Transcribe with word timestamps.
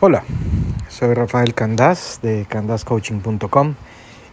Hola, 0.00 0.22
soy 0.88 1.12
Rafael 1.12 1.54
Candás 1.54 2.20
de 2.22 2.46
candascoaching.com 2.48 3.74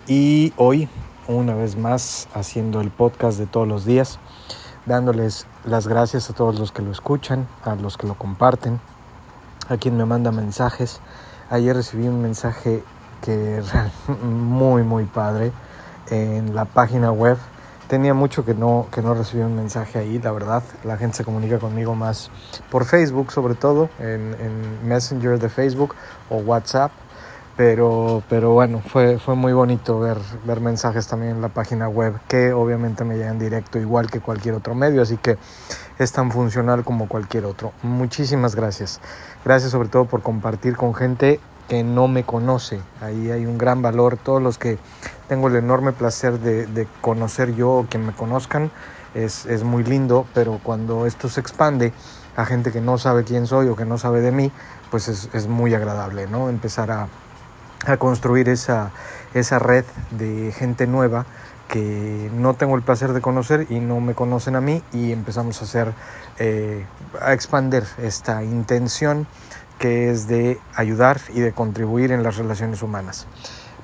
y 0.05 0.53
hoy 0.57 0.87
una 1.27 1.55
vez 1.55 1.75
más 1.75 2.27
haciendo 2.35 2.81
el 2.81 2.91
podcast 2.91 3.39
de 3.39 3.47
todos 3.47 3.67
los 3.67 3.83
días, 3.83 4.19
dándoles 4.85 5.47
las 5.63 5.87
gracias 5.87 6.29
a 6.29 6.33
todos 6.33 6.59
los 6.59 6.71
que 6.71 6.83
lo 6.83 6.91
escuchan, 6.91 7.47
a 7.63 7.73
los 7.73 7.97
que 7.97 8.05
lo 8.05 8.13
comparten, 8.13 8.79
a 9.67 9.77
quien 9.77 9.97
me 9.97 10.05
manda 10.05 10.31
mensajes. 10.31 11.01
Ayer 11.49 11.75
recibí 11.75 12.07
un 12.07 12.21
mensaje 12.21 12.83
que 13.23 13.63
muy 14.23 14.83
muy 14.83 15.05
padre 15.05 15.51
en 16.11 16.53
la 16.53 16.65
página 16.65 17.11
web 17.11 17.39
Tenía 17.87 18.13
mucho 18.13 18.43
que 18.43 18.53
no, 18.53 18.87
que 18.91 19.01
no 19.01 19.13
recibía 19.13 19.45
un 19.45 19.55
mensaje 19.55 19.99
ahí, 19.99 20.19
la 20.19 20.31
verdad. 20.31 20.63
La 20.83 20.97
gente 20.97 21.17
se 21.17 21.23
comunica 21.23 21.59
conmigo 21.59 21.93
más 21.93 22.31
por 22.71 22.85
Facebook, 22.85 23.31
sobre 23.31 23.53
todo, 23.53 23.89
en, 23.99 24.35
en 24.39 24.87
Messenger 24.87 25.37
de 25.39 25.49
Facebook 25.49 25.95
o 26.29 26.37
WhatsApp. 26.37 26.91
Pero, 27.57 28.21
pero 28.27 28.51
bueno, 28.51 28.81
fue, 28.85 29.17
fue 29.17 29.35
muy 29.35 29.53
bonito 29.53 29.97
ver, 29.97 30.17
ver 30.45 30.59
mensajes 30.59 31.07
también 31.07 31.35
en 31.35 31.41
la 31.41 31.47
página 31.47 31.87
web 31.87 32.19
que 32.27 32.51
obviamente 32.51 33.05
me 33.05 33.15
llegan 33.15 33.39
directo 33.39 33.79
igual 33.79 34.11
que 34.11 34.19
cualquier 34.19 34.55
otro 34.55 34.75
medio, 34.75 35.01
así 35.01 35.15
que 35.15 35.37
es 35.97 36.11
tan 36.11 36.31
funcional 36.31 36.83
como 36.83 37.07
cualquier 37.07 37.45
otro. 37.45 37.71
Muchísimas 37.81 38.55
gracias. 38.55 38.99
Gracias 39.45 39.71
sobre 39.71 39.87
todo 39.87 40.03
por 40.03 40.21
compartir 40.21 40.75
con 40.75 40.93
gente 40.93 41.39
que 41.67 41.83
no 41.83 42.07
me 42.07 42.23
conoce. 42.23 42.79
Ahí 43.01 43.31
hay 43.31 43.45
un 43.45 43.57
gran 43.57 43.81
valor. 43.81 44.17
Todos 44.17 44.41
los 44.41 44.57
que 44.57 44.77
tengo 45.27 45.47
el 45.47 45.55
enorme 45.55 45.91
placer 45.91 46.39
de, 46.39 46.87
conocer 47.01 47.55
yo 47.55 47.71
o 47.71 47.87
que 47.87 47.97
me 47.97 48.13
conozcan 48.13 48.71
es, 49.13 49.45
es, 49.45 49.63
muy 49.63 49.83
lindo, 49.83 50.25
pero 50.33 50.59
cuando 50.61 51.05
esto 51.05 51.29
se 51.29 51.39
expande 51.39 51.93
a 52.35 52.45
gente 52.45 52.71
que 52.71 52.81
no 52.81 52.97
sabe 52.97 53.23
quién 53.23 53.47
soy 53.47 53.67
o 53.67 53.75
que 53.75 53.85
no 53.85 53.97
sabe 53.97 54.21
de 54.21 54.31
mí, 54.31 54.51
pues 54.91 55.07
es, 55.07 55.29
es 55.33 55.47
muy 55.47 55.73
agradable, 55.73 56.27
¿no? 56.27 56.49
Empezar 56.49 56.91
a, 56.91 57.07
a 57.85 57.97
construir 57.97 58.49
esa, 58.49 58.91
esa 59.33 59.59
red 59.59 59.85
de 60.11 60.51
gente 60.51 60.87
nueva 60.87 61.25
que 61.67 62.29
no 62.33 62.53
tengo 62.53 62.75
el 62.75 62.83
placer 62.83 63.13
de 63.13 63.21
conocer 63.21 63.67
y 63.69 63.79
no 63.79 63.99
me 63.99 64.13
conocen 64.13 64.55
a 64.55 64.61
mí 64.61 64.83
y 64.93 65.11
empezamos 65.11 65.61
a 65.61 65.65
hacer, 65.65 65.93
eh, 66.37 66.85
a 67.21 67.33
expandir 67.33 67.83
esta 67.97 68.43
intención 68.43 69.27
que 69.79 70.09
es 70.09 70.27
de 70.27 70.59
ayudar 70.75 71.19
y 71.33 71.39
de 71.39 71.51
contribuir 71.51 72.11
en 72.11 72.23
las 72.23 72.37
relaciones 72.37 72.81
humanas. 72.81 73.27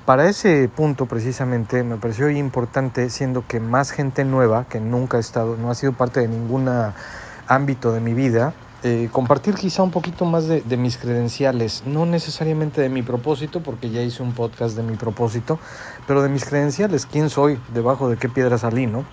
Para 0.04 0.28
ese 0.28 0.68
punto 0.68 1.06
precisamente 1.06 1.84
me 1.84 1.96
pareció 1.96 2.28
importante, 2.28 3.08
siendo 3.08 3.46
que 3.46 3.60
más 3.60 3.92
gente 3.92 4.24
nueva, 4.24 4.66
que 4.68 4.80
nunca 4.80 5.18
ha 5.18 5.20
estado, 5.20 5.56
no 5.56 5.70
ha 5.70 5.74
sido 5.76 5.92
parte 5.92 6.20
de 6.20 6.28
ningún 6.28 6.68
ámbito 7.46 7.92
de 7.92 8.00
mi 8.00 8.12
vida, 8.12 8.52
eh, 8.84 9.08
compartir 9.12 9.54
quizá 9.54 9.84
un 9.84 9.92
poquito 9.92 10.24
más 10.24 10.48
de, 10.48 10.60
de, 10.62 10.76
mis 10.76 10.96
credenciales, 10.96 11.84
no 11.86 12.04
necesariamente 12.04 12.80
de 12.80 12.88
mi 12.88 13.02
propósito, 13.02 13.62
porque 13.62 13.90
ya 13.90 14.02
hice 14.02 14.24
un 14.24 14.32
podcast 14.32 14.74
de 14.74 14.82
mi 14.82 14.96
propósito, 14.96 15.60
pero 16.08 16.20
de 16.20 16.28
mis 16.28 16.44
credenciales, 16.44 17.06
quién 17.06 17.30
soy, 17.30 17.60
debajo 17.72 18.08
de 18.08 18.16
qué 18.16 18.28
piedra 18.28 18.58
salí, 18.58 18.88
¿no? 18.88 19.04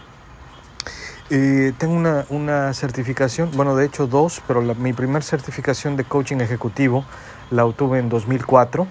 Eh, 1.31 1.73
tengo 1.77 1.93
una, 1.93 2.25
una, 2.29 2.73
certificación, 2.73 3.51
bueno, 3.53 3.75
de 3.75 3.85
hecho 3.85 4.07
dos, 4.07 4.41
pero 4.47 4.63
la, 4.63 4.73
mi 4.73 4.93
primer 4.93 5.21
certificación 5.21 5.95
de 5.95 6.03
coaching 6.03 6.37
ejecutivo 6.37 7.05
la 7.51 7.65
obtuve 7.65 7.99
en 7.99 8.09
2004 8.09 8.87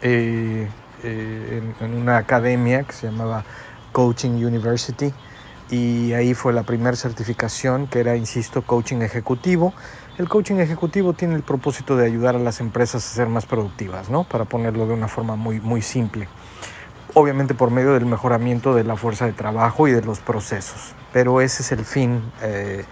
eh, 0.00 0.68
eh, 1.02 1.62
en, 1.80 1.84
en, 1.84 1.96
una 1.96 2.18
academia 2.18 2.84
que 2.84 2.92
se 2.92 3.08
llamaba 3.08 3.44
Coaching 3.90 4.44
University 4.44 5.12
y 5.68 6.12
ahí 6.12 6.34
fue 6.34 6.52
la 6.52 6.62
primera 6.62 6.96
certificación 6.96 7.88
que 7.88 7.98
era, 7.98 8.14
insisto, 8.14 8.62
coaching 8.62 9.02
ejecutivo. 9.02 9.74
El 10.18 10.28
coaching 10.28 10.56
ejecutivo 10.56 11.14
tiene 11.14 11.34
el 11.34 11.42
propósito 11.42 11.96
de 11.96 12.06
ayudar 12.06 12.36
a 12.36 12.38
las 12.38 12.60
empresas 12.60 13.04
a 13.04 13.14
ser 13.14 13.26
más 13.26 13.44
productivas, 13.44 14.08
¿no? 14.08 14.22
Para 14.22 14.44
ponerlo 14.44 14.86
de 14.86 14.94
una 14.94 15.08
forma 15.08 15.34
muy, 15.34 15.60
muy 15.60 15.82
simple 15.82 16.28
obviamente 17.14 17.54
por 17.54 17.70
medio 17.70 17.94
del 17.94 18.04
mejoramiento 18.04 18.74
de 18.74 18.84
la 18.84 18.94
fuerza 18.94 19.24
de 19.24 19.32
trabajo 19.32 19.88
y 19.88 19.92
de 19.92 20.02
los 20.02 20.18
procesos. 20.18 20.94
Pero 21.16 21.40
ese 21.40 21.62
es 21.62 21.72
el 21.72 21.86
fin 21.86 22.20
eh, 22.42 22.84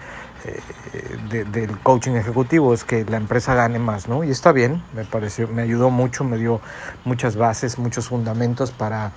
eh, 0.47 1.45
del 1.53 1.79
coaching 1.81 2.13
ejecutivo, 2.13 2.73
es 2.73 2.83
que 2.83 3.05
la 3.05 3.19
empresa 3.19 3.55
gane 3.55 3.79
más, 3.79 4.09
¿no? 4.09 4.25
Y 4.25 4.31
está 4.31 4.51
bien, 4.53 4.83
me 4.95 5.05
pareció, 5.05 5.47
me 5.47 5.61
ayudó 5.61 5.91
mucho, 5.91 6.25
me 6.25 6.39
dio 6.39 6.63
muchas 7.05 7.37
bases, 7.37 7.79
muchos 7.79 8.09
fundamentos 8.09 8.71
para 8.71 9.13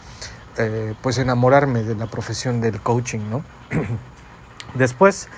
eh, 0.57 0.93
pues 1.01 1.19
enamorarme 1.19 1.83
de 1.83 1.95
la 1.95 2.07
profesión 2.07 2.59
del 2.59 2.81
coaching, 2.81 3.21
¿no? 3.29 3.45
Después, 4.73 5.29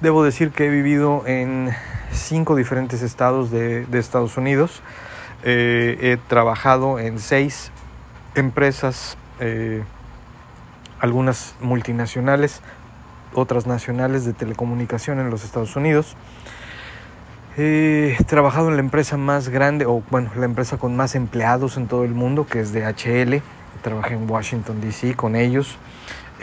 debo 0.00 0.24
decir 0.24 0.50
que 0.50 0.66
he 0.66 0.68
vivido 0.68 1.22
en 1.24 1.70
cinco 2.10 2.56
diferentes 2.56 3.02
estados 3.02 3.52
de, 3.52 3.86
Estados 3.92 4.36
Unidos. 4.36 4.82
he 5.44 6.18
trabajado 6.26 6.98
en 6.98 7.20
seis 7.20 7.70
empresas, 8.34 9.16
algunas 10.98 11.54
multinacionales, 11.60 12.62
otras 13.34 13.66
nacionales 13.66 14.24
de 14.24 14.32
telecomunicación 14.32 15.18
en 15.20 15.30
los 15.30 15.44
Estados 15.44 15.76
Unidos. 15.76 16.16
He 17.56 18.16
trabajado 18.26 18.70
en 18.70 18.76
la 18.76 18.80
empresa 18.80 19.16
más 19.16 19.50
grande, 19.50 19.84
o 19.84 20.02
bueno, 20.10 20.30
la 20.36 20.46
empresa 20.46 20.78
con 20.78 20.96
más 20.96 21.14
empleados 21.14 21.76
en 21.76 21.86
todo 21.86 22.04
el 22.04 22.14
mundo, 22.14 22.46
que 22.46 22.60
es 22.60 22.72
DHL. 22.72 23.42
Trabajé 23.82 24.14
en 24.14 24.30
Washington, 24.30 24.80
D.C. 24.80 25.14
con 25.14 25.36
ellos. 25.36 25.76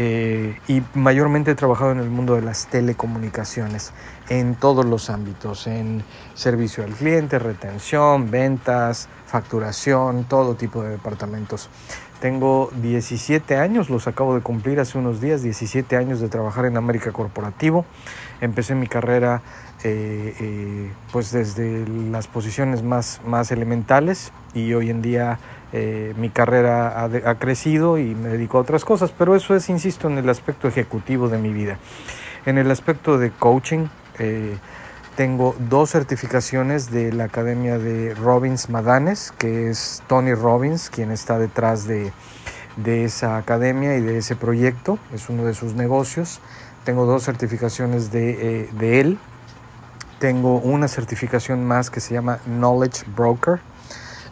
Eh, 0.01 0.57
y 0.69 0.81
mayormente 0.93 1.51
he 1.51 1.55
trabajado 1.55 1.91
en 1.91 1.99
el 1.99 2.09
mundo 2.09 2.35
de 2.35 2.41
las 2.41 2.67
telecomunicaciones, 2.67 3.91
en 4.29 4.55
todos 4.55 4.85
los 4.85 5.09
ámbitos, 5.09 5.67
en 5.67 6.05
servicio 6.35 6.85
al 6.85 6.91
cliente, 6.91 7.37
retención, 7.37 8.31
ventas, 8.31 9.09
facturación, 9.25 10.23
todo 10.23 10.55
tipo 10.55 10.83
de 10.83 10.91
departamentos. 10.91 11.69
Tengo 12.21 12.69
17 12.81 13.55
años, 13.55 13.89
los 13.89 14.07
acabo 14.07 14.35
de 14.35 14.41
cumplir 14.41 14.79
hace 14.79 14.97
unos 14.97 15.21
días, 15.21 15.41
17 15.41 15.95
años 15.95 16.19
de 16.19 16.27
trabajar 16.27 16.65
en 16.65 16.75
América 16.75 17.11
Corporativo. 17.11 17.85
Empecé 18.41 18.75
mi 18.75 18.87
carrera 18.87 19.41
eh, 19.83 20.35
eh, 20.39 20.91
pues 21.13 21.31
desde 21.31 21.87
las 21.87 22.27
posiciones 22.27 22.83
más, 22.83 23.21
más 23.25 23.51
elementales 23.51 24.33
y 24.53 24.73
hoy 24.73 24.89
en 24.89 25.01
día 25.01 25.39
eh, 25.71 26.13
mi 26.17 26.29
carrera 26.29 27.03
ha, 27.03 27.35
crecido 27.35 27.99
y 27.99 28.15
me 28.15 28.29
dedico 28.29 28.57
a 28.57 28.61
otras 28.61 28.83
cosas, 28.83 29.13
pero 29.15 29.35
eso 29.35 29.55
es, 29.55 29.69
insisto, 29.69 30.07
en 30.07 30.17
el 30.17 30.27
aspecto 30.27 30.67
ejecutivo 30.67 31.29
de 31.29 31.37
mi 31.37 31.53
vida. 31.53 31.77
En 32.45 32.57
el 32.57 32.71
aspecto 32.71 33.19
de 33.19 33.29
coaching, 33.31 33.85
eh, 34.17 34.57
tengo 35.19 35.53
dos 35.59 35.89
certificaciones 35.89 36.91
de 36.91 37.11
la 37.11 37.25
Academia 37.25 37.77
de 37.77 38.15
Robbins 38.15 38.69
Madanes, 38.69 39.33
que 39.37 39.69
es 39.69 40.01
Tony 40.07 40.33
Robbins, 40.33 40.89
quien 40.89 41.11
está 41.11 41.37
detrás 41.37 41.85
de, 41.85 42.13
esa 42.85 43.35
academia 43.35 43.97
y 43.97 44.01
de 44.01 44.19
ese 44.19 44.37
proyecto, 44.37 44.97
es 45.13 45.27
uno 45.27 45.43
de 45.43 45.53
sus 45.53 45.73
negocios. 45.73 46.39
Tengo 46.85 47.05
dos 47.05 47.25
certificaciones 47.25 48.13
de, 48.13 48.61
eh, 48.61 48.69
de 48.79 49.01
él. 49.01 49.19
Tengo 50.19 50.55
una 50.55 50.87
certificación 50.87 51.65
más 51.65 51.89
que 51.89 51.99
se 51.99 52.13
llama 52.13 52.39
Knowledge 52.45 53.03
Broker, 53.13 53.59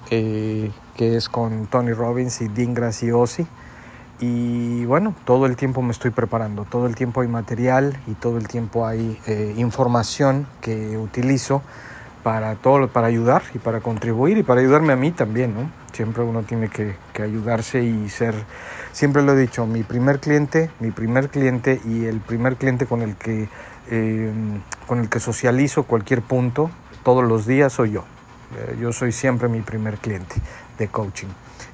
eh, 0.09 0.71
que 0.95 1.17
es 1.17 1.27
con 1.27 1.67
Tony 1.67 1.91
Robbins 1.91 2.39
y 2.39 2.47
Dean 2.47 2.73
Graciosi. 2.73 3.45
Y 4.19 4.83
bueno, 4.85 5.13
todo 5.25 5.45
el 5.45 5.55
tiempo 5.55 5.81
me 5.83 5.91
estoy 5.91 6.09
preparando, 6.09 6.65
todo 6.65 6.87
el 6.87 6.95
tiempo 6.95 7.21
hay 7.21 7.27
material 7.27 7.99
y 8.07 8.13
todo 8.13 8.37
el 8.37 8.47
tiempo 8.47 8.87
hay 8.87 9.19
eh, 9.27 9.53
información 9.57 10.47
que 10.59 10.97
utilizo 10.97 11.61
para 12.23 12.55
todo, 12.55 12.87
para 12.87 13.07
ayudar 13.07 13.43
y 13.53 13.59
para 13.59 13.79
contribuir 13.79 14.37
y 14.39 14.43
para 14.43 14.59
ayudarme 14.59 14.91
a 14.93 14.95
mí 14.95 15.11
también, 15.11 15.53
¿no? 15.53 15.69
Siempre 15.93 16.23
uno 16.23 16.43
tiene 16.43 16.67
que, 16.67 16.95
que 17.13 17.21
ayudarse 17.21 17.83
y 17.83 18.09
ser, 18.09 18.33
siempre 18.91 19.21
lo 19.21 19.33
he 19.33 19.37
dicho, 19.37 19.67
mi 19.67 19.83
primer 19.83 20.19
cliente, 20.19 20.71
mi 20.79 20.89
primer 20.91 21.29
cliente 21.29 21.79
y 21.85 22.05
el 22.05 22.19
primer 22.19 22.55
cliente 22.55 22.87
con 22.87 23.03
el 23.03 23.15
que, 23.15 23.47
eh, 23.89 24.33
con 24.87 24.99
el 24.99 25.09
que 25.09 25.19
socializo 25.19 25.83
cualquier 25.83 26.23
punto 26.23 26.71
todos 27.03 27.23
los 27.23 27.45
días 27.45 27.71
soy 27.71 27.91
yo. 27.91 28.03
Eh, 28.57 28.77
yo 28.81 28.91
soy 28.91 29.11
siempre 29.11 29.47
mi 29.47 29.61
primer 29.61 29.97
cliente 29.97 30.35
de 30.77 30.87
coaching. 30.87 31.27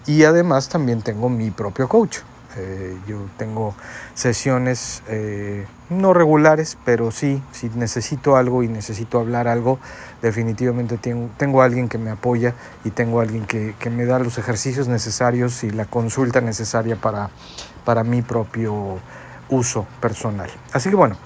Y 0.06 0.24
además 0.24 0.70
también 0.70 1.02
tengo 1.02 1.30
mi 1.30 1.50
propio 1.52 1.88
coach. 1.88 2.20
Eh, 2.58 2.98
yo 3.08 3.18
tengo 3.38 3.76
sesiones 4.14 5.02
eh, 5.08 5.66
no 5.90 6.14
regulares, 6.14 6.78
pero 6.86 7.12
sí, 7.12 7.42
si 7.52 7.70
necesito 7.70 8.36
algo 8.36 8.64
y 8.64 8.68
necesito 8.68 9.20
hablar 9.20 9.48
algo, 9.48 9.80
definitivamente 10.22 10.98
tengo, 10.98 11.30
tengo 11.38 11.62
alguien 11.62 11.90
que 11.90 11.98
me 11.98 12.12
apoya 12.12 12.54
y 12.84 12.92
tengo 12.92 13.22
alguien 13.22 13.46
que, 13.46 13.76
que, 13.80 13.90
me 13.90 14.06
da 14.06 14.20
los 14.20 14.38
ejercicios 14.38 14.88
necesarios 14.88 15.64
y 15.64 15.72
la 15.72 15.86
consulta 15.86 16.42
necesaria 16.42 16.96
para, 16.96 17.30
para 17.86 18.04
mi 18.04 18.22
propio 18.22 19.00
uso 19.50 19.86
personal. 20.00 20.50
Así 20.72 20.90
que 20.90 20.96
bueno, 20.96 21.18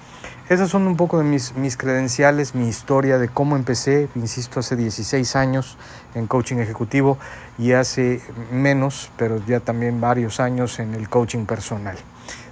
esas 0.50 0.70
son 0.70 0.88
un 0.88 0.96
poco 0.96 1.18
de 1.18 1.26
mis, 1.26 1.56
mis 1.56 1.76
credenciales, 1.76 2.56
mi 2.56 2.68
historia 2.68 3.18
de 3.18 3.28
cómo 3.28 3.56
empecé, 3.56 4.08
insisto, 4.16 4.62
hace 4.62 4.76
16 4.76 5.36
años 5.36 5.78
en 6.16 6.28
coaching 6.28 6.58
ejecutivo 6.58 7.18
y 7.58 7.74
hace 7.74 8.22
menos, 8.52 9.12
pero 9.18 9.42
ya 9.46 9.60
también 9.60 10.00
varios 10.00 10.40
años 10.40 10.80
en 10.80 10.94
el 10.94 11.10
coaching 11.10 11.46
personal. 11.46 11.98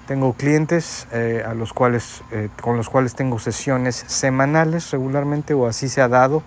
Tengo 0.08 0.34
clientes 0.34 1.08
eh, 1.12 1.44
a 1.48 1.56
los 1.56 1.74
cuales, 1.74 2.22
eh, 2.32 2.50
con 2.62 2.78
los 2.78 2.90
cuales 2.90 3.16
tengo 3.16 3.40
sesiones 3.40 4.04
semanales 4.08 4.92
regularmente 4.92 5.56
o 5.56 5.66
así 5.66 5.90
se 5.90 6.02
ha 6.02 6.08
dado. 6.08 6.44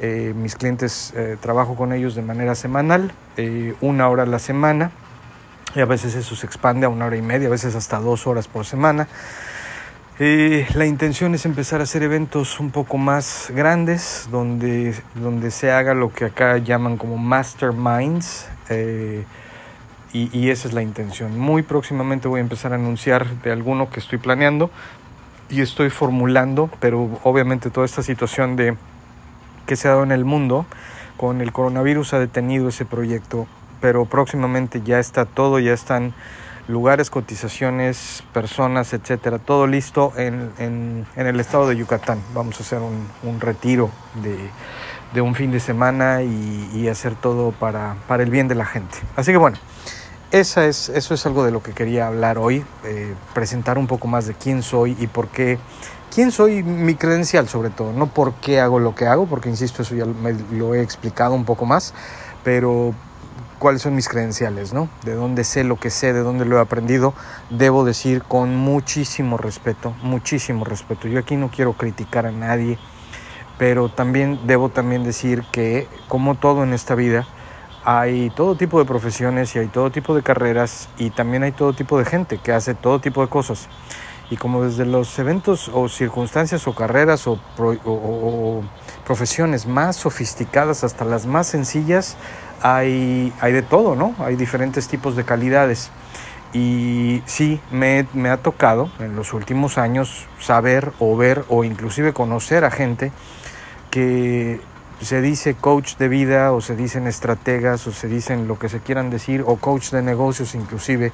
Eh, 0.00 0.32
mis 0.36 0.54
clientes 0.54 1.12
trabajo 1.40 1.76
con 1.76 1.92
ellos 1.92 2.14
de 2.14 2.22
manera 2.22 2.54
semanal, 2.54 3.12
una 3.80 4.08
hora 4.08 4.22
a 4.22 4.26
la 4.26 4.38
semana 4.38 4.92
y 5.74 5.80
a 5.80 5.84
veces 5.84 6.14
eso 6.14 6.36
se 6.36 6.46
expande 6.46 6.86
a 6.86 6.88
una 6.88 7.06
hora 7.06 7.16
y 7.16 7.22
media, 7.22 7.48
a 7.48 7.50
veces 7.50 7.74
hasta 7.74 7.98
dos 7.98 8.26
horas 8.26 8.48
por 8.48 8.64
semana. 8.64 9.08
La 10.20 10.84
intención 10.84 11.34
es 11.34 11.46
empezar 11.46 11.80
a 11.80 11.84
hacer 11.84 12.02
eventos 12.02 12.60
un 12.60 12.70
poco 12.70 12.98
más 12.98 13.50
grandes, 13.54 14.28
donde, 14.30 14.94
donde 15.14 15.50
se 15.50 15.72
haga 15.72 15.94
lo 15.94 16.12
que 16.12 16.26
acá 16.26 16.58
llaman 16.58 16.98
como 16.98 17.16
masterminds. 17.16 18.46
Y, 20.12 20.50
esa 20.50 20.68
es 20.68 20.74
la 20.74 20.82
intención. 20.82 21.38
Muy 21.38 21.62
próximamente 21.62 22.28
voy 22.28 22.40
a 22.40 22.42
empezar 22.42 22.72
a 22.72 22.74
anunciar 22.74 23.30
de 23.42 23.50
alguno 23.50 23.88
que 23.88 24.00
estoy 24.00 24.18
planeando 24.18 24.70
y 25.48 25.62
estoy 25.62 25.88
formulando, 25.88 26.68
pero 26.80 27.18
obviamente 27.22 27.70
toda 27.70 27.86
esta 27.86 28.02
situación 28.02 28.56
de 28.56 28.76
que 29.64 29.74
se 29.74 29.88
ha 29.88 29.92
dado 29.92 30.02
en 30.02 30.12
el 30.12 30.26
mundo 30.26 30.66
con 31.16 31.40
el 31.40 31.50
coronavirus 31.50 32.12
ha 32.12 32.18
detenido 32.18 32.68
ese 32.68 32.84
proyecto, 32.84 33.46
pero 33.80 34.04
próximamente 34.04 34.82
ya 34.82 34.98
está 34.98 35.24
todo, 35.24 35.60
ya 35.60 35.72
están 35.72 36.12
lugares, 36.70 37.10
cotizaciones, 37.10 38.22
personas, 38.32 38.92
etcétera, 38.92 39.38
todo 39.38 39.66
listo 39.66 40.12
en, 40.16 40.50
en, 40.58 41.06
el 41.16 41.38
estado 41.40 41.68
de 41.68 41.76
Yucatán. 41.76 42.22
Vamos 42.34 42.58
a 42.58 42.62
hacer 42.62 42.78
un, 42.78 43.06
un 43.22 43.40
retiro 43.40 43.90
de, 44.22 44.38
de, 45.12 45.20
un 45.20 45.34
fin 45.34 45.50
de 45.50 45.60
semana 45.60 46.22
y, 46.22 46.88
hacer 46.88 47.14
todo 47.14 47.52
para, 47.52 47.96
para 48.08 48.22
el 48.22 48.30
bien 48.30 48.48
de 48.48 48.54
la 48.54 48.64
gente. 48.64 48.98
Así 49.16 49.32
que 49.32 49.38
bueno. 49.38 49.58
Esa 50.32 50.66
es, 50.66 50.88
eso 50.90 51.12
es 51.12 51.26
algo 51.26 51.44
de 51.44 51.50
lo 51.50 51.60
que 51.60 51.72
quería 51.72 52.06
hablar 52.06 52.38
hoy, 52.38 52.64
eh, 52.84 53.14
presentar 53.34 53.78
un 53.78 53.88
poco 53.88 54.06
más 54.06 54.28
de 54.28 54.34
quién 54.34 54.62
soy 54.62 54.96
y 55.00 55.08
por 55.08 55.26
qué, 55.26 55.58
quién 56.14 56.30
soy, 56.30 56.62
mi 56.62 56.94
credencial 56.94 57.48
sobre 57.48 57.70
todo, 57.70 57.92
no 57.92 58.06
por 58.06 58.34
qué 58.34 58.60
hago 58.60 58.78
lo 58.78 58.94
que 58.94 59.08
hago, 59.08 59.26
porque 59.26 59.48
insisto, 59.48 59.82
eso 59.82 59.96
ya 59.96 60.06
lo 60.52 60.74
he 60.76 60.82
explicado 60.82 61.34
un 61.34 61.44
poco 61.44 61.66
más, 61.66 61.94
pero 62.44 62.94
cuáles 63.60 63.82
son 63.82 63.94
mis 63.94 64.08
credenciales, 64.08 64.72
¿no? 64.72 64.88
De 65.04 65.14
dónde 65.14 65.44
sé 65.44 65.62
lo 65.62 65.76
que 65.76 65.90
sé, 65.90 66.12
de 66.12 66.20
dónde 66.20 66.44
lo 66.44 66.56
he 66.56 66.60
aprendido, 66.60 67.14
debo 67.50 67.84
decir 67.84 68.22
con 68.24 68.56
muchísimo 68.56 69.36
respeto, 69.36 69.94
muchísimo 70.02 70.64
respeto. 70.64 71.06
Yo 71.06 71.20
aquí 71.20 71.36
no 71.36 71.50
quiero 71.50 71.74
criticar 71.74 72.26
a 72.26 72.32
nadie, 72.32 72.78
pero 73.58 73.90
también 73.90 74.40
debo 74.46 74.70
también 74.70 75.04
decir 75.04 75.44
que 75.52 75.86
como 76.08 76.34
todo 76.34 76.64
en 76.64 76.72
esta 76.72 76.94
vida, 76.96 77.28
hay 77.84 78.30
todo 78.30 78.56
tipo 78.56 78.78
de 78.78 78.84
profesiones 78.86 79.54
y 79.54 79.58
hay 79.58 79.68
todo 79.68 79.90
tipo 79.90 80.14
de 80.14 80.22
carreras 80.22 80.88
y 80.98 81.10
también 81.10 81.42
hay 81.42 81.52
todo 81.52 81.72
tipo 81.72 81.98
de 81.98 82.04
gente 82.04 82.38
que 82.38 82.52
hace 82.52 82.74
todo 82.74 83.00
tipo 83.00 83.22
de 83.22 83.28
cosas. 83.28 83.68
Y 84.30 84.36
como 84.36 84.62
desde 84.62 84.86
los 84.86 85.18
eventos 85.18 85.68
o 85.74 85.88
circunstancias 85.88 86.66
o 86.68 86.74
carreras 86.74 87.26
o, 87.26 88.62
profesiones 89.04 89.66
más 89.66 89.96
sofisticadas 89.96 90.84
hasta 90.84 91.04
las 91.04 91.26
más 91.26 91.48
sencillas, 91.48 92.16
hay, 92.62 93.32
hay 93.40 93.52
de 93.52 93.62
todo, 93.62 93.96
¿no? 93.96 94.14
Hay 94.18 94.36
diferentes 94.36 94.88
tipos 94.88 95.16
de 95.16 95.24
calidades. 95.24 95.90
Y 96.52 97.22
sí, 97.26 97.60
me, 97.70 98.06
me 98.12 98.28
ha 98.28 98.38
tocado 98.38 98.90
en 98.98 99.14
los 99.14 99.32
últimos 99.32 99.78
años 99.78 100.26
saber 100.40 100.92
o 100.98 101.16
ver 101.16 101.44
o 101.48 101.62
inclusive 101.62 102.12
conocer 102.12 102.64
a 102.64 102.70
gente 102.70 103.12
que 103.90 104.60
se 105.00 105.22
dice 105.22 105.54
coach 105.54 105.96
de 105.96 106.08
vida 106.08 106.52
o 106.52 106.60
se 106.60 106.76
dicen 106.76 107.06
estrategas 107.06 107.86
o 107.86 107.92
se 107.92 108.08
dicen 108.08 108.48
lo 108.48 108.58
que 108.58 108.68
se 108.68 108.80
quieran 108.80 109.10
decir 109.10 109.42
o 109.46 109.56
coach 109.56 109.90
de 109.90 110.02
negocios 110.02 110.54
inclusive 110.54 111.12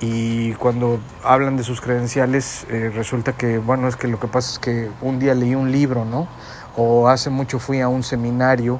y 0.00 0.52
cuando 0.54 1.00
hablan 1.24 1.56
de 1.56 1.64
sus 1.64 1.80
credenciales 1.80 2.66
eh, 2.70 2.92
resulta 2.94 3.32
que 3.32 3.58
bueno 3.58 3.88
es 3.88 3.96
que 3.96 4.06
lo 4.06 4.20
que 4.20 4.28
pasa 4.28 4.52
es 4.52 4.58
que 4.58 4.90
un 5.00 5.18
día 5.18 5.34
leí 5.34 5.54
un 5.54 5.72
libro 5.72 6.04
no 6.04 6.28
o 6.76 7.08
hace 7.08 7.30
mucho 7.30 7.58
fui 7.58 7.80
a 7.80 7.88
un 7.88 8.04
seminario 8.04 8.78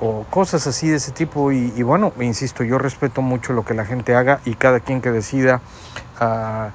o 0.00 0.24
cosas 0.30 0.66
así 0.66 0.88
de 0.88 0.96
ese 0.96 1.12
tipo. 1.12 1.52
Y, 1.52 1.82
bueno 1.82 2.12
insisto 2.20 2.64
yo 2.64 2.78
respeto 2.78 3.22
mucho 3.22 3.52
lo 3.52 3.64
que 3.64 3.74
la 3.74 3.84
gente 3.84 4.14
haga 4.14 4.40
y 4.44 4.54
cada 4.54 4.80
quien 4.80 5.00
que 5.00 5.10
decida 5.10 5.60
uh, 6.20 6.70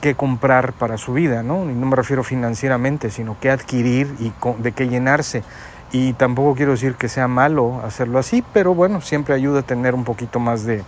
qué 0.00 0.14
comprar 0.14 0.72
para 0.74 0.96
su 0.96 1.12
vida 1.12 1.42
no 1.42 1.68
y 1.68 1.74
no 1.74 1.86
me 1.86 1.96
refiero 1.96 2.22
financieramente 2.22 3.10
sino 3.10 3.36
qué 3.40 3.50
adquirir 3.50 4.14
y 4.18 4.32
de 4.58 4.72
qué 4.72 4.88
llenarse. 4.88 5.42
Y 5.90 6.12
tampoco 6.12 6.54
quiero 6.54 6.72
decir 6.72 6.96
que 6.96 7.08
sea 7.08 7.28
malo 7.28 7.80
hacerlo 7.82 8.18
así, 8.18 8.44
pero 8.52 8.74
bueno, 8.74 9.00
siempre 9.00 9.34
ayuda 9.34 9.60
a 9.60 9.62
tener 9.62 9.94
un 9.94 10.04
poquito 10.04 10.38
más 10.38 10.64
de, 10.64 10.84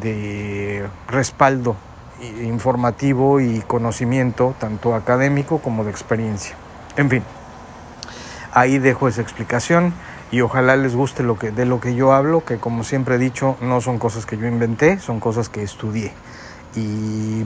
de 0.00 0.84
respaldo 1.06 1.76
informativo 2.20 3.40
y 3.40 3.60
conocimiento, 3.60 4.54
tanto 4.58 4.94
académico 4.94 5.58
como 5.58 5.84
de 5.84 5.90
experiencia. 5.90 6.56
En 6.96 7.08
fin, 7.08 7.22
ahí 8.52 8.78
dejo 8.78 9.08
esa 9.08 9.22
explicación 9.22 9.92
y 10.30 10.40
ojalá 10.42 10.76
les 10.76 10.94
guste 10.94 11.22
lo 11.22 11.38
que, 11.38 11.50
de 11.50 11.64
lo 11.64 11.80
que 11.80 11.94
yo 11.94 12.12
hablo, 12.12 12.44
que 12.44 12.58
como 12.58 12.84
siempre 12.84 13.16
he 13.16 13.18
dicho, 13.18 13.56
no 13.60 13.80
son 13.80 13.98
cosas 13.98 14.26
que 14.26 14.36
yo 14.36 14.46
inventé, 14.46 14.98
son 14.98 15.20
cosas 15.20 15.48
que 15.48 15.62
estudié. 15.62 16.12
Y 16.76 16.80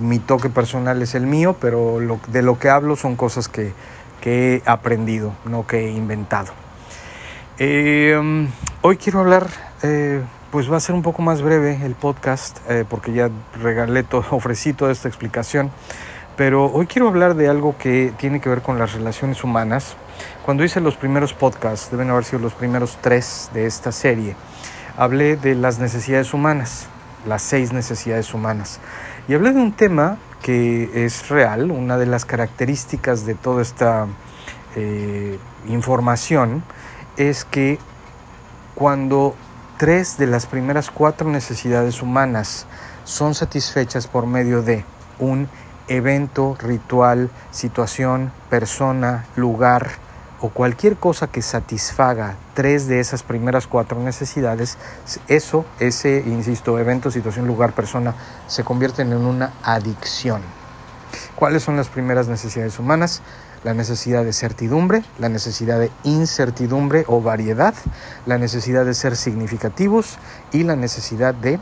mi 0.01 0.19
toque 0.19 0.49
personal 0.49 1.01
es 1.01 1.15
el 1.15 1.27
mío, 1.27 1.57
pero 1.61 2.01
lo, 2.01 2.19
de 2.29 2.43
lo 2.43 2.59
que 2.59 2.71
hablo 2.71 2.97
son 2.97 3.17
cosas 3.17 3.49
que, 3.49 3.73
que 4.21 4.57
he 4.57 4.63
aprendido, 4.67 5.33
no 5.45 5.67
que 5.67 5.87
he 5.87 5.91
inventado. 5.91 6.53
Eh, 7.59 8.49
hoy 8.81 8.97
quiero 8.97 9.21
hablar, 9.21 9.47
eh, 9.83 10.21
pues 10.51 10.71
va 10.73 10.79
a 10.79 10.81
ser 10.81 10.95
un 10.95 11.03
poco 11.03 11.23
más 11.23 11.43
breve 11.43 11.79
el 11.85 11.95
podcast, 11.95 12.59
eh, 12.69 12.85
porque 12.89 13.13
ya 13.13 13.31
regalé 13.61 14.03
todo, 14.03 14.25
ofrecí 14.31 14.73
toda 14.73 14.91
esta 14.91 15.09
explicación, 15.09 15.71
pero 16.37 16.67
hoy 16.67 16.87
quiero 16.87 17.09
hablar 17.09 17.35
de 17.35 17.49
algo 17.49 17.77
que 17.79 18.13
tiene 18.17 18.41
que 18.41 18.49
ver 18.49 18.63
con 18.63 18.79
las 18.79 18.95
relaciones 18.95 19.45
humanas. 19.45 19.97
Cuando 20.45 20.65
hice 20.65 20.81
los 20.81 20.97
primeros 20.97 21.35
podcasts, 21.35 21.93
deben 21.93 22.11
haber 22.11 22.25
sido 22.25 22.41
los 22.41 22.53
primeros 22.53 22.99
tres 23.01 23.49
de 23.55 23.65
esta 23.65 23.93
serie, 23.93 24.35
hablé 24.97 25.37
de 25.37 25.55
las 25.55 25.79
necesidades 25.79 26.35
humanas, 26.35 26.89
las 27.25 27.43
seis 27.43 27.73
necesidades 27.73 28.35
humanas, 28.35 28.81
y 29.29 29.35
hablé 29.35 29.53
de 29.53 29.61
un 29.61 29.71
tema 29.71 30.19
que 30.43 31.05
es 31.05 31.29
real, 31.29 31.71
una 31.71 31.97
de 31.97 32.07
las 32.07 32.25
características 32.25 33.25
de 33.25 33.37
toda 33.37 33.63
esta 33.63 34.09
eh, 34.75 35.39
información 35.69 36.65
es 37.17 37.45
que 37.45 37.79
cuando 38.75 39.37
tres 39.79 40.19
de 40.19 40.27
las 40.27 40.47
primeras 40.47 40.91
cuatro 40.91 41.31
necesidades 41.31 42.03
humanas 42.03 42.67
son 43.05 43.37
satisfechas 43.37 44.09
por 44.09 44.27
medio 44.27 44.63
de 44.63 44.85
un 45.21 45.49
evento, 45.87 46.57
ritual, 46.61 47.31
situación, 47.53 48.33
persona, 48.51 49.25
lugar 49.37 50.11
o 50.43 50.49
cualquier 50.49 50.97
cosa 50.97 51.29
que 51.29 51.41
satisfaga 51.41 52.35
tres 52.55 52.89
de 52.89 52.99
esas 52.99 53.23
primeras 53.23 53.69
cuatro 53.69 54.01
necesidades, 54.01 54.77
eso, 55.29 55.65
ese, 55.79 56.25
insisto, 56.27 56.81
evento, 56.81 57.13
situación, 57.13 57.47
lugar, 57.47 57.73
persona, 57.73 58.15
se 58.49 58.65
convierten 58.65 59.13
en 59.13 59.25
una 59.25 59.53
adicción. 59.63 60.43
¿Cuáles 61.37 61.63
son 61.63 61.77
las 61.77 61.89
primeras 61.89 62.27
necesidades 62.27 62.79
humanas? 62.81 63.23
La 63.63 63.73
necesidad 63.73 64.25
de 64.25 64.33
certidumbre, 64.33 65.05
la 65.21 65.29
necesidad 65.29 65.79
de 65.79 65.93
incertidumbre 66.03 67.05
o 67.07 67.23
variedad, 67.23 67.75
la 68.27 68.37
necesidad 68.37 68.85
de 68.85 68.95
ser 68.95 69.17
significativos 69.17 70.19
y 70.51 70.65
la 70.65 70.75
necesidad 70.75 71.35
de 71.35 71.61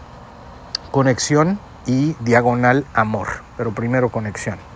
conexión 0.91 1.61
y 1.85 2.17
diagonal 2.21 2.87
amor, 2.95 3.29
pero 3.59 3.75
primero 3.75 4.09
conexión. 4.09 4.70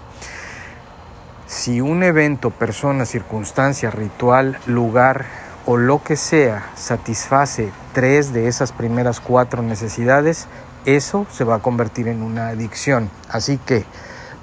Si 1.54 1.80
un 1.80 2.02
evento, 2.02 2.50
persona, 2.50 3.06
circunstancia, 3.06 3.88
ritual, 3.88 4.58
lugar 4.66 5.24
o 5.66 5.76
lo 5.76 6.02
que 6.02 6.16
sea 6.16 6.72
satisface 6.74 7.70
tres 7.92 8.32
de 8.32 8.48
esas 8.48 8.72
primeras 8.72 9.20
cuatro 9.20 9.62
necesidades, 9.62 10.48
eso 10.84 11.28
se 11.30 11.44
va 11.44 11.54
a 11.54 11.58
convertir 11.60 12.08
en 12.08 12.22
una 12.22 12.48
adicción. 12.48 13.08
Así 13.30 13.56
que 13.56 13.84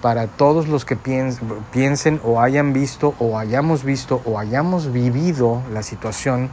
para 0.02 0.28
todos 0.28 0.70
los 0.70 0.86
que 0.86 0.96
piensen 0.96 2.22
o 2.24 2.40
hayan 2.40 2.72
visto 2.72 3.14
o 3.20 3.38
hayamos 3.38 3.84
visto 3.84 4.22
o 4.24 4.40
hayamos 4.40 4.94
vivido 4.94 5.62
la 5.74 5.84
situación 5.84 6.50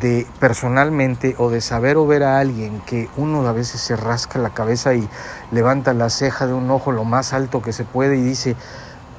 de 0.00 0.28
personalmente 0.38 1.34
o 1.38 1.50
de 1.50 1.60
saber 1.60 1.96
o 1.96 2.06
ver 2.06 2.22
a 2.22 2.38
alguien 2.38 2.80
que 2.86 3.08
uno 3.16 3.46
a 3.46 3.52
veces 3.52 3.80
se 3.80 3.96
rasca 3.96 4.38
la 4.38 4.50
cabeza 4.50 4.94
y 4.94 5.08
levanta 5.50 5.92
la 5.92 6.08
ceja 6.08 6.46
de 6.46 6.54
un 6.54 6.70
ojo 6.70 6.92
lo 6.92 7.04
más 7.04 7.32
alto 7.32 7.62
que 7.62 7.72
se 7.72 7.84
puede 7.84 8.16
y 8.16 8.22
dice, 8.22 8.54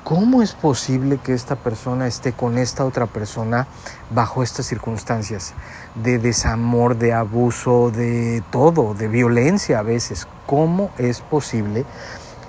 ¿cómo 0.03 0.41
es 0.41 0.53
posible 0.53 1.17
que 1.17 1.33
esta 1.33 1.55
persona 1.55 2.07
esté 2.07 2.33
con 2.33 2.57
esta 2.57 2.85
otra 2.85 3.05
persona 3.05 3.67
bajo 4.09 4.43
estas 4.43 4.65
circunstancias 4.65 5.53
de 5.95 6.19
desamor, 6.19 6.97
de 6.97 7.13
abuso, 7.13 7.91
de 7.91 8.43
todo, 8.51 8.93
de 8.93 9.07
violencia 9.07 9.79
a 9.79 9.83
veces? 9.83 10.27
¿Cómo 10.45 10.91
es 10.97 11.21
posible? 11.21 11.85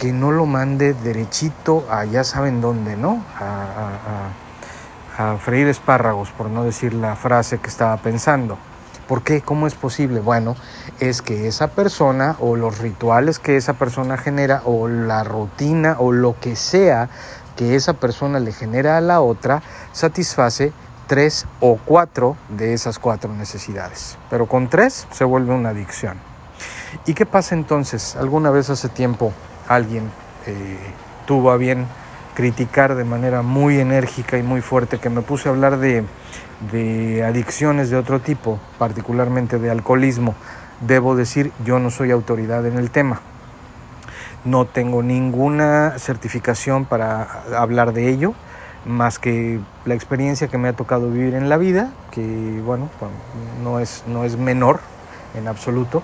que 0.00 0.14
no 0.14 0.32
lo 0.32 0.46
mande 0.46 0.94
derechito 0.94 1.84
a 1.90 2.06
ya 2.06 2.24
saben 2.24 2.62
dónde, 2.62 2.96
¿no? 2.96 3.22
A, 3.38 4.30
freír 5.44 5.68
espárragos, 5.68 6.30
por 6.30 6.48
no 6.48 6.64
decir 6.64 6.94
la 6.94 7.14
frase 7.14 7.58
que 7.58 7.68
estaba 7.68 7.98
pensando. 7.98 8.56
¿Por 9.06 9.22
qué? 9.22 9.42
¿Cómo 9.42 9.66
es 9.66 9.74
posible? 9.74 10.20
Bueno, 10.20 10.56
es 10.98 11.20
que 11.20 11.46
esa 11.46 11.68
persona 11.68 12.36
o 12.40 12.56
los 12.56 12.78
rituales 12.78 13.38
que 13.38 13.58
esa 13.58 13.74
persona 13.74 14.16
genera 14.16 14.62
o 14.64 14.88
la 14.88 15.22
rutina 15.22 15.96
o 15.98 16.12
lo 16.12 16.40
que 16.40 16.56
sea 16.56 17.10
que 17.60 17.76
esa 17.76 17.92
persona 17.92 18.40
le 18.40 18.52
genera 18.52 18.96
a 18.96 19.02
la 19.02 19.20
otra 19.20 19.62
satisface 19.92 20.72
tres 21.06 21.44
o 21.60 21.76
cuatro 21.84 22.38
de 22.48 22.72
esas 22.72 22.98
cuatro 22.98 23.34
necesidades. 23.34 24.16
Pero 24.30 24.46
con 24.46 24.70
tres 24.70 25.06
se 25.10 25.24
vuelve 25.24 25.52
una 25.52 25.68
adicción. 25.68 26.16
¿Y 27.04 27.12
qué 27.12 27.26
pasa 27.26 27.54
entonces? 27.54 28.16
Alguna 28.16 28.48
vez 28.48 28.70
hace 28.70 28.88
tiempo 28.88 29.34
alguien 29.68 30.04
eh, 30.46 30.78
tuvo 31.26 31.50
a 31.50 31.58
bien 31.58 31.86
criticar 32.34 32.94
de 32.94 33.04
manera 33.04 33.42
muy 33.42 33.78
enérgica 33.78 34.38
y 34.38 34.42
muy 34.42 34.62
fuerte 34.62 34.96
que 34.96 35.10
me 35.10 35.20
puse 35.20 35.50
a 35.50 35.52
hablar 35.52 35.76
de, 35.76 36.04
de 36.72 37.24
adicciones 37.24 37.90
de 37.90 37.98
otro 37.98 38.20
tipo, 38.20 38.58
particularmente 38.78 39.58
de 39.58 39.70
alcoholismo. 39.70 40.34
Debo 40.80 41.14
decir, 41.14 41.52
yo 41.62 41.78
no 41.78 41.90
soy 41.90 42.10
autoridad 42.10 42.64
en 42.64 42.78
el 42.78 42.90
tema. 42.90 43.20
No 44.44 44.64
tengo 44.64 45.02
ninguna 45.02 45.98
certificación 45.98 46.84
para 46.84 47.42
hablar 47.56 47.92
de 47.92 48.08
ello, 48.08 48.34
más 48.86 49.18
que 49.18 49.60
la 49.84 49.94
experiencia 49.94 50.48
que 50.48 50.56
me 50.58 50.68
ha 50.68 50.72
tocado 50.72 51.10
vivir 51.10 51.34
en 51.34 51.48
la 51.48 51.56
vida, 51.58 51.90
que 52.10 52.60
bueno, 52.64 52.88
no 53.62 53.80
es, 53.80 54.04
no 54.06 54.24
es 54.24 54.36
menor 54.36 54.80
en 55.34 55.48
absoluto, 55.48 56.02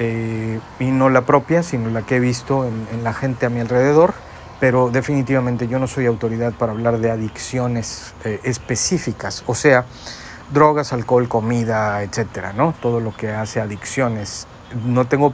eh, 0.00 0.60
y 0.78 0.86
no 0.86 1.08
la 1.08 1.22
propia, 1.22 1.62
sino 1.62 1.90
la 1.90 2.02
que 2.02 2.16
he 2.16 2.20
visto 2.20 2.64
en 2.64 3.04
la 3.04 3.12
gente 3.12 3.46
a 3.46 3.48
mi 3.48 3.60
alrededor 3.60 4.14
pero 4.60 4.90
definitivamente 4.90 5.68
yo 5.68 5.78
no 5.78 5.86
soy 5.86 6.06
autoridad 6.06 6.52
para 6.52 6.72
hablar 6.72 6.98
de 6.98 7.10
adicciones 7.10 8.14
eh, 8.24 8.40
específicas, 8.42 9.44
o 9.46 9.54
sea, 9.54 9.84
drogas, 10.52 10.92
alcohol, 10.92 11.28
comida, 11.28 12.02
etcétera, 12.02 12.52
¿no? 12.52 12.74
Todo 12.80 13.00
lo 13.00 13.14
que 13.14 13.30
hace 13.30 13.60
adicciones. 13.60 14.46
No 14.84 15.06
tengo 15.06 15.32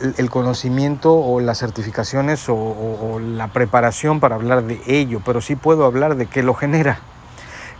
el 0.00 0.30
conocimiento 0.30 1.14
o 1.14 1.40
las 1.40 1.58
certificaciones 1.58 2.44
o, 2.48 3.18
la 3.20 3.48
preparación 3.48 4.20
para 4.20 4.36
hablar 4.36 4.64
de 4.64 4.80
ello, 4.86 5.20
pero 5.24 5.40
sí 5.40 5.56
puedo 5.56 5.84
hablar 5.84 6.16
de 6.16 6.26
qué 6.26 6.42
lo 6.42 6.54
genera, 6.54 7.00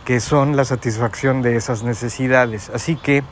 que 0.05 0.19
son 0.19 0.55
la 0.55 0.65
satisfacción 0.65 1.41
de 1.41 1.55
esas 1.55 1.83
necesidades. 1.83 2.69
Así 2.73 2.95
que 2.95 3.23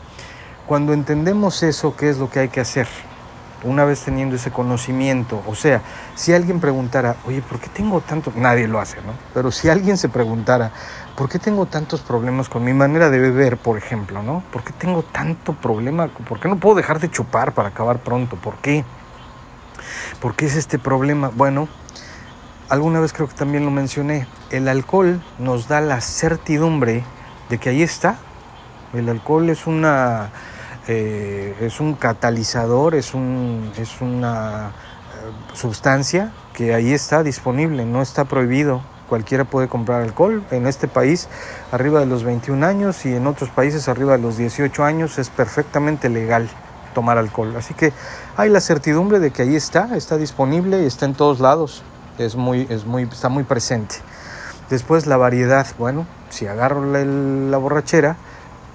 cuando 0.65 0.93
entendemos 0.93 1.63
eso, 1.63 1.95
¿qué 1.95 2.09
es 2.09 2.17
lo 2.17 2.29
que 2.29 2.39
hay 2.39 2.49
que 2.49 2.61
hacer? 2.61 2.87
Una 3.63 3.85
vez 3.85 4.01
teniendo 4.01 4.35
ese 4.35 4.51
conocimiento, 4.51 5.41
o 5.47 5.55
sea, 5.55 5.81
si 6.15 6.33
alguien 6.33 6.59
preguntara, 6.59 7.15
oye, 7.25 7.41
¿por 7.41 7.59
qué 7.59 7.67
tengo 7.69 8.01
tanto? 8.01 8.31
Nadie 8.35 8.67
lo 8.67 8.79
hace, 8.79 8.97
¿no? 8.97 9.13
Pero 9.33 9.51
si 9.51 9.69
alguien 9.69 9.97
se 9.97 10.09
preguntara, 10.09 10.71
¿por 11.15 11.29
qué 11.29 11.39
tengo 11.39 11.65
tantos 11.65 12.01
problemas 12.01 12.49
con 12.49 12.63
mi 12.63 12.73
manera 12.73 13.09
de 13.09 13.19
beber, 13.19 13.57
por 13.57 13.77
ejemplo, 13.77 14.21
¿no? 14.21 14.43
¿Por 14.51 14.63
qué 14.63 14.73
tengo 14.73 15.03
tanto 15.03 15.53
problema? 15.53 16.07
¿Por 16.07 16.39
qué 16.39 16.47
no 16.47 16.57
puedo 16.57 16.75
dejar 16.75 16.99
de 16.99 17.09
chupar 17.09 17.53
para 17.53 17.69
acabar 17.69 17.99
pronto? 17.99 18.35
¿Por 18.35 18.57
qué? 18.57 18.85
¿Por 20.19 20.35
qué 20.35 20.45
es 20.45 20.55
este 20.55 20.79
problema? 20.79 21.31
Bueno, 21.33 21.67
alguna 22.69 22.99
vez 22.99 23.13
creo 23.13 23.27
que 23.27 23.35
también 23.35 23.65
lo 23.65 23.71
mencioné, 23.71 24.27
el 24.49 24.67
alcohol 24.67 25.21
nos 25.39 25.67
da 25.67 25.81
la 25.81 26.01
certidumbre 26.01 27.03
de 27.49 27.57
que 27.57 27.69
ahí 27.69 27.81
está. 27.81 28.17
El 28.93 29.09
alcohol 29.09 29.49
es 29.49 29.67
una 29.67 30.29
eh, 30.89 31.53
es 31.59 31.81
un 31.81 31.95
catalizador, 31.95 32.95
es, 32.95 33.13
un, 33.13 33.71
es 33.77 33.99
una 33.99 34.67
eh, 34.67 35.53
sustancia 35.53 36.31
que 36.53 36.73
ahí 36.73 36.93
está 36.93 37.23
disponible, 37.23 37.85
no 37.85 38.01
está 38.01 38.25
prohibido. 38.25 38.81
Cualquiera 39.09 39.43
puede 39.43 39.67
comprar 39.67 40.01
alcohol. 40.01 40.43
En 40.51 40.65
este 40.65 40.87
país, 40.87 41.27
arriba 41.71 41.99
de 41.99 42.05
los 42.05 42.23
21 42.23 42.65
años 42.65 43.05
y 43.05 43.13
en 43.13 43.27
otros 43.27 43.49
países, 43.49 43.89
arriba 43.89 44.13
de 44.13 44.19
los 44.19 44.37
18 44.37 44.83
años, 44.83 45.17
es 45.17 45.29
perfectamente 45.29 46.09
legal 46.09 46.49
tomar 46.93 47.17
alcohol. 47.17 47.53
Así 47.57 47.73
que 47.73 47.91
hay 48.37 48.49
la 48.49 48.61
certidumbre 48.61 49.19
de 49.19 49.31
que 49.31 49.41
ahí 49.41 49.55
está, 49.55 49.95
está 49.97 50.17
disponible 50.17 50.83
y 50.83 50.85
está 50.85 51.05
en 51.05 51.15
todos 51.15 51.39
lados. 51.41 51.83
Es 52.17 52.35
muy, 52.35 52.65
es 52.69 52.85
muy, 52.85 53.03
está 53.03 53.29
muy 53.29 53.43
presente. 53.43 53.95
Después 54.69 55.05
la 55.05 55.17
variedad. 55.17 55.67
Bueno, 55.77 56.05
si 56.29 56.47
agarro 56.47 56.85
la, 56.85 57.03
la 57.05 57.57
borrachera, 57.57 58.15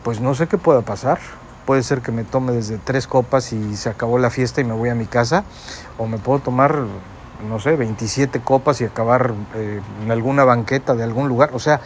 pues 0.02 0.20
no 0.20 0.34
sé 0.34 0.46
qué 0.46 0.58
pueda 0.58 0.82
pasar 0.82 1.18
Puede 1.66 1.84
ser 1.84 2.00
que 2.00 2.10
me 2.10 2.24
tome 2.24 2.52
desde 2.52 2.78
tres 2.78 3.06
copas 3.06 3.52
y 3.52 3.76
se 3.76 3.88
acabó 3.88 4.18
la 4.18 4.30
fiesta 4.30 4.60
y 4.60 4.64
me 4.64 4.74
voy 4.74 4.88
a 4.88 4.94
mi 4.94 5.06
casa. 5.06 5.44
O 5.96 6.06
me 6.06 6.18
puedo 6.18 6.40
tomar, 6.40 6.76
no 7.48 7.60
sé, 7.60 7.76
27 7.76 8.40
copas 8.40 8.80
y 8.80 8.84
acabar 8.84 9.32
eh, 9.54 9.80
en 10.04 10.10
alguna 10.10 10.44
banqueta 10.44 10.96
de 10.96 11.04
algún 11.04 11.28
lugar. 11.28 11.50
O 11.52 11.60
sea, 11.60 11.80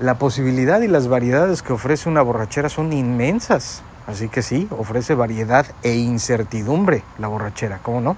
la 0.00 0.18
posibilidad 0.18 0.82
y 0.82 0.88
las 0.88 1.08
variedades 1.08 1.62
que 1.62 1.72
ofrece 1.72 2.10
una 2.10 2.20
borrachera 2.20 2.68
son 2.68 2.92
inmensas. 2.92 3.82
Así 4.06 4.28
que 4.28 4.42
sí, 4.42 4.68
ofrece 4.70 5.14
variedad 5.14 5.64
e 5.82 5.94
incertidumbre 5.94 7.02
la 7.18 7.28
borrachera, 7.28 7.78
¿cómo 7.82 8.00
no? 8.00 8.16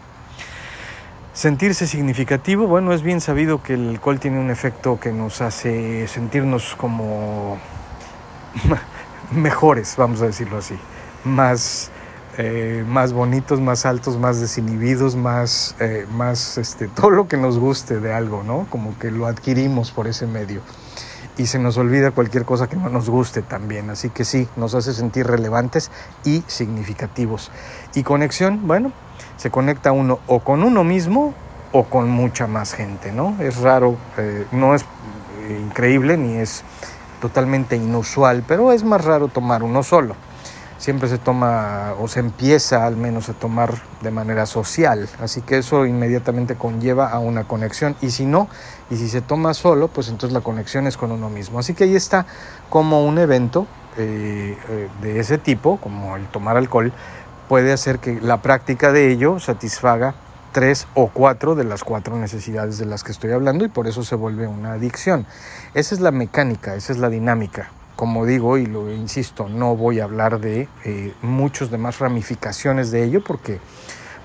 Sentirse 1.32 1.86
significativo, 1.86 2.66
bueno, 2.66 2.92
es 2.92 3.02
bien 3.02 3.20
sabido 3.20 3.62
que 3.62 3.74
el 3.74 3.90
alcohol 3.90 4.18
tiene 4.18 4.38
un 4.38 4.50
efecto 4.50 4.98
que 4.98 5.12
nos 5.12 5.42
hace 5.42 6.08
sentirnos 6.08 6.74
como 6.76 7.58
mejores, 9.32 9.94
vamos 9.96 10.22
a 10.22 10.26
decirlo 10.26 10.58
así 10.58 10.78
más, 11.24 11.90
eh, 12.38 12.84
más 12.86 13.12
bonitos, 13.12 13.60
más 13.60 13.86
altos, 13.86 14.18
más 14.18 14.40
desinhibidos, 14.40 15.16
más, 15.16 15.74
eh, 15.80 16.06
más 16.12 16.58
este, 16.58 16.88
todo 16.94 17.10
lo 17.10 17.28
que 17.28 17.36
nos 17.36 17.58
guste 17.58 18.00
de 18.00 18.12
algo, 18.12 18.42
¿no? 18.42 18.66
Como 18.70 18.98
que 18.98 19.10
lo 19.10 19.26
adquirimos 19.26 19.90
por 19.90 20.06
ese 20.06 20.26
medio. 20.26 20.60
Y 21.36 21.46
se 21.46 21.58
nos 21.58 21.76
olvida 21.78 22.12
cualquier 22.12 22.44
cosa 22.44 22.68
que 22.68 22.76
no 22.76 22.88
nos 22.88 23.10
guste 23.10 23.42
también. 23.42 23.90
Así 23.90 24.08
que 24.08 24.24
sí, 24.24 24.46
nos 24.54 24.74
hace 24.76 24.92
sentir 24.92 25.26
relevantes 25.26 25.90
y 26.24 26.44
significativos. 26.46 27.50
Y 27.94 28.04
conexión, 28.04 28.68
bueno, 28.68 28.92
se 29.36 29.50
conecta 29.50 29.90
uno 29.90 30.20
o 30.28 30.40
con 30.40 30.62
uno 30.62 30.84
mismo 30.84 31.34
o 31.72 31.84
con 31.84 32.08
mucha 32.08 32.46
más 32.46 32.72
gente, 32.72 33.10
¿no? 33.10 33.36
Es 33.40 33.56
raro, 33.56 33.96
eh, 34.16 34.46
no 34.52 34.76
es 34.76 34.84
increíble 35.66 36.16
ni 36.16 36.36
es 36.36 36.62
totalmente 37.20 37.74
inusual, 37.74 38.44
pero 38.46 38.70
es 38.70 38.84
más 38.84 39.04
raro 39.04 39.26
tomar 39.26 39.64
uno 39.64 39.82
solo 39.82 40.14
siempre 40.78 41.08
se 41.08 41.18
toma 41.18 41.94
o 42.00 42.08
se 42.08 42.20
empieza 42.20 42.86
al 42.86 42.96
menos 42.96 43.28
a 43.28 43.32
tomar 43.32 43.74
de 44.02 44.10
manera 44.10 44.46
social. 44.46 45.08
Así 45.20 45.40
que 45.42 45.58
eso 45.58 45.86
inmediatamente 45.86 46.56
conlleva 46.56 47.10
a 47.10 47.18
una 47.18 47.44
conexión. 47.44 47.96
Y 48.00 48.10
si 48.10 48.26
no, 48.26 48.48
y 48.90 48.96
si 48.96 49.08
se 49.08 49.20
toma 49.20 49.54
solo, 49.54 49.88
pues 49.88 50.08
entonces 50.08 50.32
la 50.32 50.40
conexión 50.40 50.86
es 50.86 50.96
con 50.96 51.12
uno 51.12 51.30
mismo. 51.30 51.58
Así 51.58 51.74
que 51.74 51.84
ahí 51.84 51.96
está 51.96 52.26
como 52.68 53.04
un 53.04 53.18
evento 53.18 53.66
eh, 53.96 54.56
eh, 54.68 54.88
de 55.02 55.20
ese 55.20 55.38
tipo, 55.38 55.78
como 55.78 56.16
el 56.16 56.26
tomar 56.26 56.56
alcohol, 56.56 56.92
puede 57.48 57.72
hacer 57.72 57.98
que 57.98 58.20
la 58.20 58.42
práctica 58.42 58.92
de 58.92 59.10
ello 59.12 59.38
satisfaga 59.38 60.14
tres 60.52 60.86
o 60.94 61.08
cuatro 61.08 61.54
de 61.54 61.64
las 61.64 61.82
cuatro 61.82 62.16
necesidades 62.16 62.78
de 62.78 62.86
las 62.86 63.02
que 63.02 63.12
estoy 63.12 63.32
hablando 63.32 63.64
y 63.64 63.68
por 63.68 63.88
eso 63.88 64.04
se 64.04 64.14
vuelve 64.14 64.46
una 64.46 64.72
adicción. 64.72 65.26
Esa 65.74 65.94
es 65.94 66.00
la 66.00 66.12
mecánica, 66.12 66.74
esa 66.74 66.92
es 66.92 66.98
la 66.98 67.08
dinámica 67.08 67.70
como 67.96 68.26
digo 68.26 68.58
y 68.58 68.66
lo 68.66 68.92
insisto, 68.92 69.48
no 69.48 69.76
voy 69.76 70.00
a 70.00 70.04
hablar 70.04 70.40
de 70.40 70.68
eh, 70.84 71.14
muchas 71.22 71.70
demás 71.70 71.98
ramificaciones 71.98 72.90
de 72.90 73.04
ello 73.04 73.22
porque, 73.22 73.60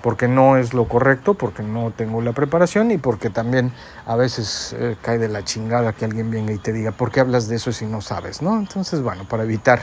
porque 0.02 0.28
no 0.28 0.56
es 0.56 0.74
lo 0.74 0.88
correcto, 0.88 1.34
porque 1.34 1.62
no 1.62 1.92
tengo 1.92 2.20
la 2.20 2.32
preparación 2.32 2.90
y 2.90 2.98
porque 2.98 3.30
también 3.30 3.72
a 4.06 4.16
veces 4.16 4.74
eh, 4.78 4.96
cae 5.00 5.18
de 5.18 5.28
la 5.28 5.44
chingada 5.44 5.92
que 5.92 6.04
alguien 6.04 6.30
venga 6.30 6.52
y 6.52 6.58
te 6.58 6.72
diga, 6.72 6.90
¿por 6.90 7.10
qué 7.10 7.20
hablas 7.20 7.48
de 7.48 7.56
eso 7.56 7.72
si 7.72 7.86
no 7.86 8.00
sabes? 8.00 8.42
¿no? 8.42 8.58
Entonces, 8.58 9.02
bueno, 9.02 9.24
para 9.28 9.44
evitar 9.44 9.80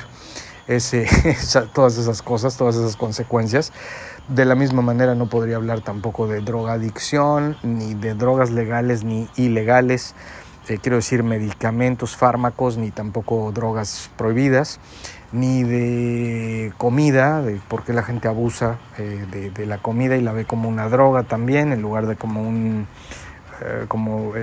ese, 0.67 1.07
todas 1.73 1.97
esas 1.97 2.21
cosas, 2.21 2.57
todas 2.57 2.75
esas 2.75 2.97
consecuencias, 2.97 3.71
de 4.27 4.43
la 4.43 4.55
misma 4.55 4.81
manera 4.81 5.15
no 5.15 5.29
podría 5.29 5.55
hablar 5.55 5.79
tampoco 5.79 6.27
de 6.27 6.41
drogadicción, 6.41 7.55
ni 7.63 7.93
de 7.93 8.13
drogas 8.13 8.51
legales 8.51 9.05
ni 9.05 9.29
ilegales 9.37 10.13
eh, 10.67 10.79
quiero 10.81 10.97
decir 10.97 11.23
medicamentos, 11.23 12.15
fármacos, 12.15 12.77
ni 12.77 12.91
tampoco 12.91 13.51
drogas 13.53 14.09
prohibidas, 14.17 14.79
ni 15.31 15.63
de 15.63 16.73
comida, 16.77 17.41
de 17.41 17.55
por 17.67 17.87
la 17.89 18.03
gente 18.03 18.27
abusa 18.27 18.77
eh, 18.97 19.51
de, 19.53 19.65
la 19.65 19.77
comida 19.77 20.17
y 20.17 20.21
la 20.21 20.33
ve 20.33 20.45
como 20.45 20.67
una 20.67 20.89
droga 20.89 21.23
también, 21.23 21.71
en 21.71 21.81
lugar 21.81 22.07
de 22.07 22.15
como 22.15 22.41
un 22.41 22.87
eh, 23.61 23.85
como 23.87 24.33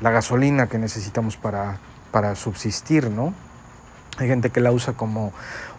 la 0.00 0.10
gasolina 0.10 0.66
que 0.66 0.78
necesitamos 0.78 1.36
para, 1.36 1.78
para 2.10 2.34
subsistir, 2.34 3.10
¿no? 3.10 3.34
Hay 4.18 4.28
gente 4.28 4.50
que 4.50 4.60
la 4.60 4.72
usa 4.72 4.94
como 4.94 5.32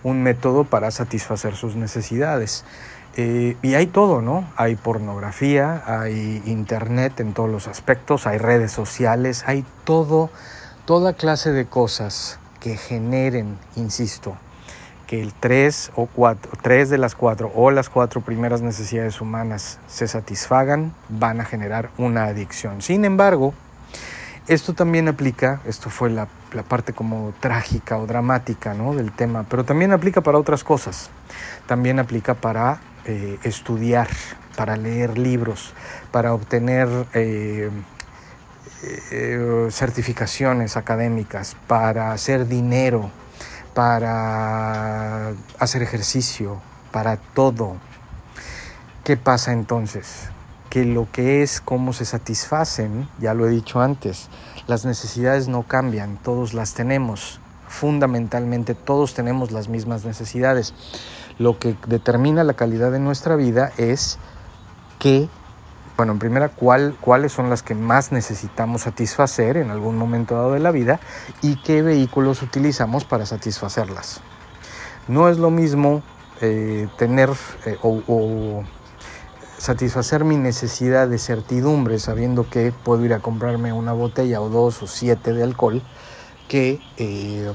un 0.04 0.24
método 0.24 0.63
para 0.63 0.90
satisfacer 0.92 1.56
sus 1.56 1.75
necesidades. 1.75 2.66
Eh, 3.15 3.58
y 3.62 3.75
hay 3.75 3.86
todo, 3.88 4.22
¿no? 4.22 4.50
Hay 4.55 4.75
pornografía, 4.75 5.84
hay 5.86 6.41
internet 6.46 7.20
en 7.20 7.34
todos 7.34 7.50
los 7.50 7.67
aspectos, 7.67 8.25
hay 8.25 8.39
redes 8.39 8.72
sociales, 8.72 9.43
hay 9.46 9.63
todo, 9.84 10.32
toda 10.86 11.13
clase 11.13 11.51
de 11.51 11.65
cosas 11.65 12.39
que 12.60 12.75
generen, 12.75 13.60
insisto, 13.75 14.36
que 15.05 15.22
el 15.22 15.32
tres 15.32 15.91
o 15.96 16.08
cuatro, 16.08 16.51
tres 16.63 16.89
de 16.89 16.98
las 16.98 17.13
cuatro 17.13 17.51
o 17.53 17.70
las 17.70 17.89
cuatro 17.89 18.22
primeras 18.22 18.62
necesidades 18.62 19.22
humanas 19.22 19.77
se 19.88 20.08
satisfagan, 20.08 20.91
van 21.10 21.39
a 21.39 21.46
generar 21.46 21.91
una 22.00 22.24
adicción. 22.24 22.82
Sin 22.82 23.05
embargo, 23.05 23.53
Esto 24.46 24.74
también 24.74 25.08
aplica, 25.08 25.62
esto 25.63 25.89
fue 25.89 26.10
la, 26.10 26.27
parte 26.67 26.91
como 26.91 27.34
trágica 27.39 27.98
o 27.98 28.05
dramática 28.05 28.74
¿no? 28.74 28.93
del 28.93 29.13
tema, 29.13 29.46
pero 29.50 29.63
también 29.63 29.93
aplica 29.93 30.20
para 30.20 30.38
otras 30.38 30.65
cosas. 30.65 31.10
También 31.65 31.98
aplica 31.98 32.34
para 32.34 32.82
eh, 33.05 33.39
estudiar, 33.43 34.07
para 34.55 34.77
leer 34.77 35.17
libros, 35.17 35.74
para 36.12 36.33
obtener 36.33 36.88
eh, 37.13 37.69
eh, 39.12 39.67
certificaciones 39.72 40.77
académicas, 40.77 41.55
para 41.67 42.12
hacer 42.12 42.48
dinero, 42.48 43.10
para 43.74 45.29
hacer 45.60 45.81
ejercicio, 45.81 46.62
para 46.91 47.17
todo. 47.17 47.77
¿Qué 49.03 49.17
pasa 49.17 49.53
entonces? 49.53 50.29
que 50.74 50.86
lo 50.86 51.07
que 51.12 51.43
es 51.43 51.62
cómo 51.62 51.93
se 51.93 52.03
satisfacen, 52.03 53.07
ya 53.19 53.36
lo 53.36 53.48
he 53.48 53.51
dicho 53.51 53.79
antes, 53.79 54.27
las 54.65 54.86
necesidades 54.86 55.48
no 55.48 55.62
cambian, 55.62 56.17
todos 56.17 56.55
las 56.55 56.74
tenemos. 56.74 57.39
Fundamentalmente 57.67 58.74
todos 58.74 59.13
tenemos 59.13 59.51
las 59.51 59.67
mismas 59.67 60.03
necesidades. 60.03 60.74
Lo 61.40 61.58
que 61.60 61.75
determina 61.88 62.44
la 62.44 62.54
calidad 62.54 62.92
de 62.92 63.00
nuestra 63.00 63.36
vida 63.36 63.72
es 63.78 64.20
qué, 65.00 65.28
bueno, 65.98 66.13
en 66.13 66.20
primera, 66.20 66.50
cuál, 66.50 66.96
cuáles 67.02 67.32
son 67.32 67.50
las 67.50 67.63
que 67.63 67.75
más 67.75 68.12
necesitamos 68.12 68.84
satisfacer 68.84 69.58
en 69.58 69.72
algún 69.72 69.98
momento 69.98 70.36
dado 70.36 70.54
de 70.54 70.60
la 70.60 70.72
vida 70.72 71.00
y 71.42 71.56
qué 71.58 71.82
vehículos 71.82 72.42
utilizamos 72.42 73.06
para 73.06 73.25
satisfacerlas. 73.25 74.22
No 75.08 75.30
es 75.30 75.38
lo 75.38 75.50
mismo 75.50 76.02
eh, 76.42 76.88
tener 76.98 77.30
eh, 77.66 77.78
o 77.82 78.63
satisfacer 79.63 80.25
mi 80.25 80.36
necesidad 80.36 81.08
de 81.08 81.18
certidumbre 81.18 81.98
sabiendo 81.98 82.50
que 82.50 82.74
puedo 82.84 83.06
ir 83.06 83.13
a 83.13 83.20
comprarme 83.20 83.72
una 83.72 83.94
botella 83.94 84.42
o 84.42 84.50
dos 84.50 84.84
o 84.84 84.88
siete 84.88 85.32
de 85.32 85.42
alcohol 85.42 85.82
que 86.50 86.82
eh, 86.98 87.50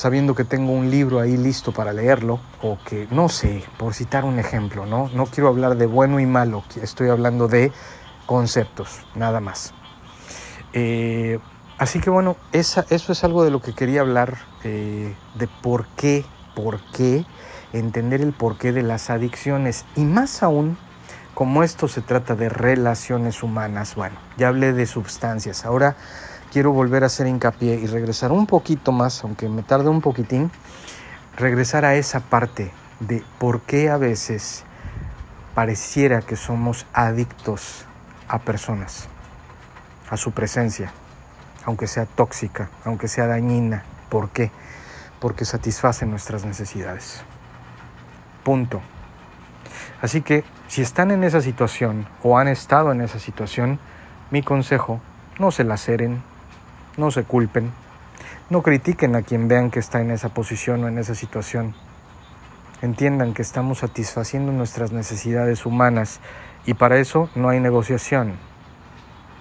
sabiendo 0.00 0.34
que 0.34 0.44
tengo 0.44 0.72
un 0.72 0.90
libro 0.90 1.20
ahí 1.20 1.36
listo 1.36 1.72
para 1.72 1.92
leerlo 1.92 2.40
o 2.62 2.78
que 2.86 3.06
no 3.10 3.28
sé, 3.28 3.62
por 3.76 3.92
citar 3.92 4.24
un 4.24 4.38
ejemplo, 4.38 4.86
¿no? 4.86 5.10
No 5.12 5.26
quiero 5.26 5.48
hablar 5.48 5.76
de 5.76 5.84
bueno 5.84 6.20
y 6.20 6.24
malo, 6.24 6.64
estoy 6.82 7.10
hablando 7.10 7.48
de 7.48 7.70
conceptos, 8.24 9.04
nada 9.14 9.40
más. 9.40 9.74
Eh, 10.72 11.38
así 11.76 12.00
que 12.00 12.08
bueno, 12.08 12.38
esa, 12.52 12.86
eso 12.88 13.12
es 13.12 13.24
algo 13.24 13.44
de 13.44 13.50
lo 13.50 13.60
que 13.60 13.74
quería 13.74 14.00
hablar, 14.00 14.38
eh, 14.64 15.14
de 15.34 15.48
por 15.60 15.86
qué, 15.88 16.24
por 16.54 16.80
qué, 16.96 17.26
entender 17.74 18.22
el 18.22 18.32
porqué 18.32 18.72
de 18.72 18.82
las 18.82 19.10
adicciones 19.10 19.84
y 19.96 20.04
más 20.04 20.42
aún 20.42 20.78
como 21.34 21.62
esto 21.62 21.88
se 21.88 22.00
trata 22.00 22.34
de 22.34 22.48
relaciones 22.48 23.42
humanas, 23.42 23.96
bueno, 23.96 24.16
ya 24.38 24.48
hablé 24.48 24.72
de 24.72 24.86
sustancias, 24.86 25.66
ahora 25.66 25.96
quiero 26.50 26.72
volver 26.72 27.04
a 27.04 27.06
hacer 27.06 27.26
hincapié 27.26 27.74
y 27.76 27.86
regresar 27.86 28.32
un 28.32 28.46
poquito 28.46 28.92
más, 28.92 29.22
aunque 29.24 29.48
me 29.48 29.62
tarde 29.62 29.88
un 29.88 30.00
poquitín, 30.00 30.50
regresar 31.36 31.84
a 31.84 31.94
esa 31.94 32.20
parte 32.20 32.72
de 33.00 33.24
por 33.38 33.62
qué 33.62 33.88
a 33.88 33.96
veces 33.96 34.64
pareciera 35.54 36.22
que 36.22 36.36
somos 36.36 36.86
adictos 36.92 37.86
a 38.28 38.38
personas, 38.40 39.08
a 40.10 40.16
su 40.16 40.32
presencia, 40.32 40.92
aunque 41.64 41.86
sea 41.86 42.06
tóxica, 42.06 42.70
aunque 42.84 43.08
sea 43.08 43.26
dañina. 43.26 43.84
¿Por 44.08 44.30
qué? 44.30 44.50
Porque 45.20 45.44
satisface 45.44 46.06
nuestras 46.06 46.44
necesidades. 46.44 47.22
Punto. 48.42 48.80
Así 50.02 50.22
que 50.22 50.44
si 50.66 50.82
están 50.82 51.10
en 51.10 51.24
esa 51.24 51.40
situación 51.40 52.06
o 52.22 52.38
han 52.38 52.48
estado 52.48 52.90
en 52.92 53.02
esa 53.02 53.18
situación, 53.18 53.78
mi 54.30 54.42
consejo, 54.42 55.00
no 55.38 55.50
se 55.50 55.64
laceren, 55.64 56.22
no 57.00 57.10
se 57.10 57.24
culpen, 57.24 57.72
no 58.50 58.62
critiquen 58.62 59.16
a 59.16 59.22
quien 59.22 59.48
vean 59.48 59.70
que 59.70 59.80
está 59.80 60.00
en 60.00 60.10
esa 60.10 60.28
posición 60.28 60.84
o 60.84 60.88
en 60.88 60.98
esa 60.98 61.14
situación. 61.14 61.74
Entiendan 62.82 63.34
que 63.34 63.42
estamos 63.42 63.78
satisfaciendo 63.78 64.52
nuestras 64.52 64.92
necesidades 64.92 65.66
humanas 65.66 66.20
y 66.66 66.74
para 66.74 66.98
eso 66.98 67.28
no 67.34 67.48
hay 67.48 67.60
negociación. 67.60 68.34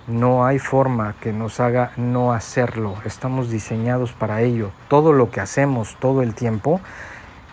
No 0.07 0.45
hay 0.45 0.57
forma 0.57 1.15
que 1.21 1.33
nos 1.33 1.59
haga 1.59 1.91
no 1.95 2.33
hacerlo. 2.33 2.95
Estamos 3.05 3.51
diseñados 3.51 4.11
para 4.11 4.41
ello. 4.41 4.71
Todo 4.87 5.13
lo 5.13 5.29
que 5.29 5.39
hacemos 5.39 5.97
todo 5.99 6.23
el 6.23 6.33
tiempo 6.33 6.81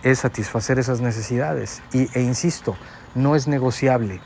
es 0.03 0.19
satisfacer 0.19 0.79
esas 0.79 1.01
necesidades. 1.01 1.83
Y, 1.93 2.09
e 2.17 2.21
insisto, 2.21 2.75
no 3.13 3.35
es 3.35 3.47
negociable. 3.47 4.21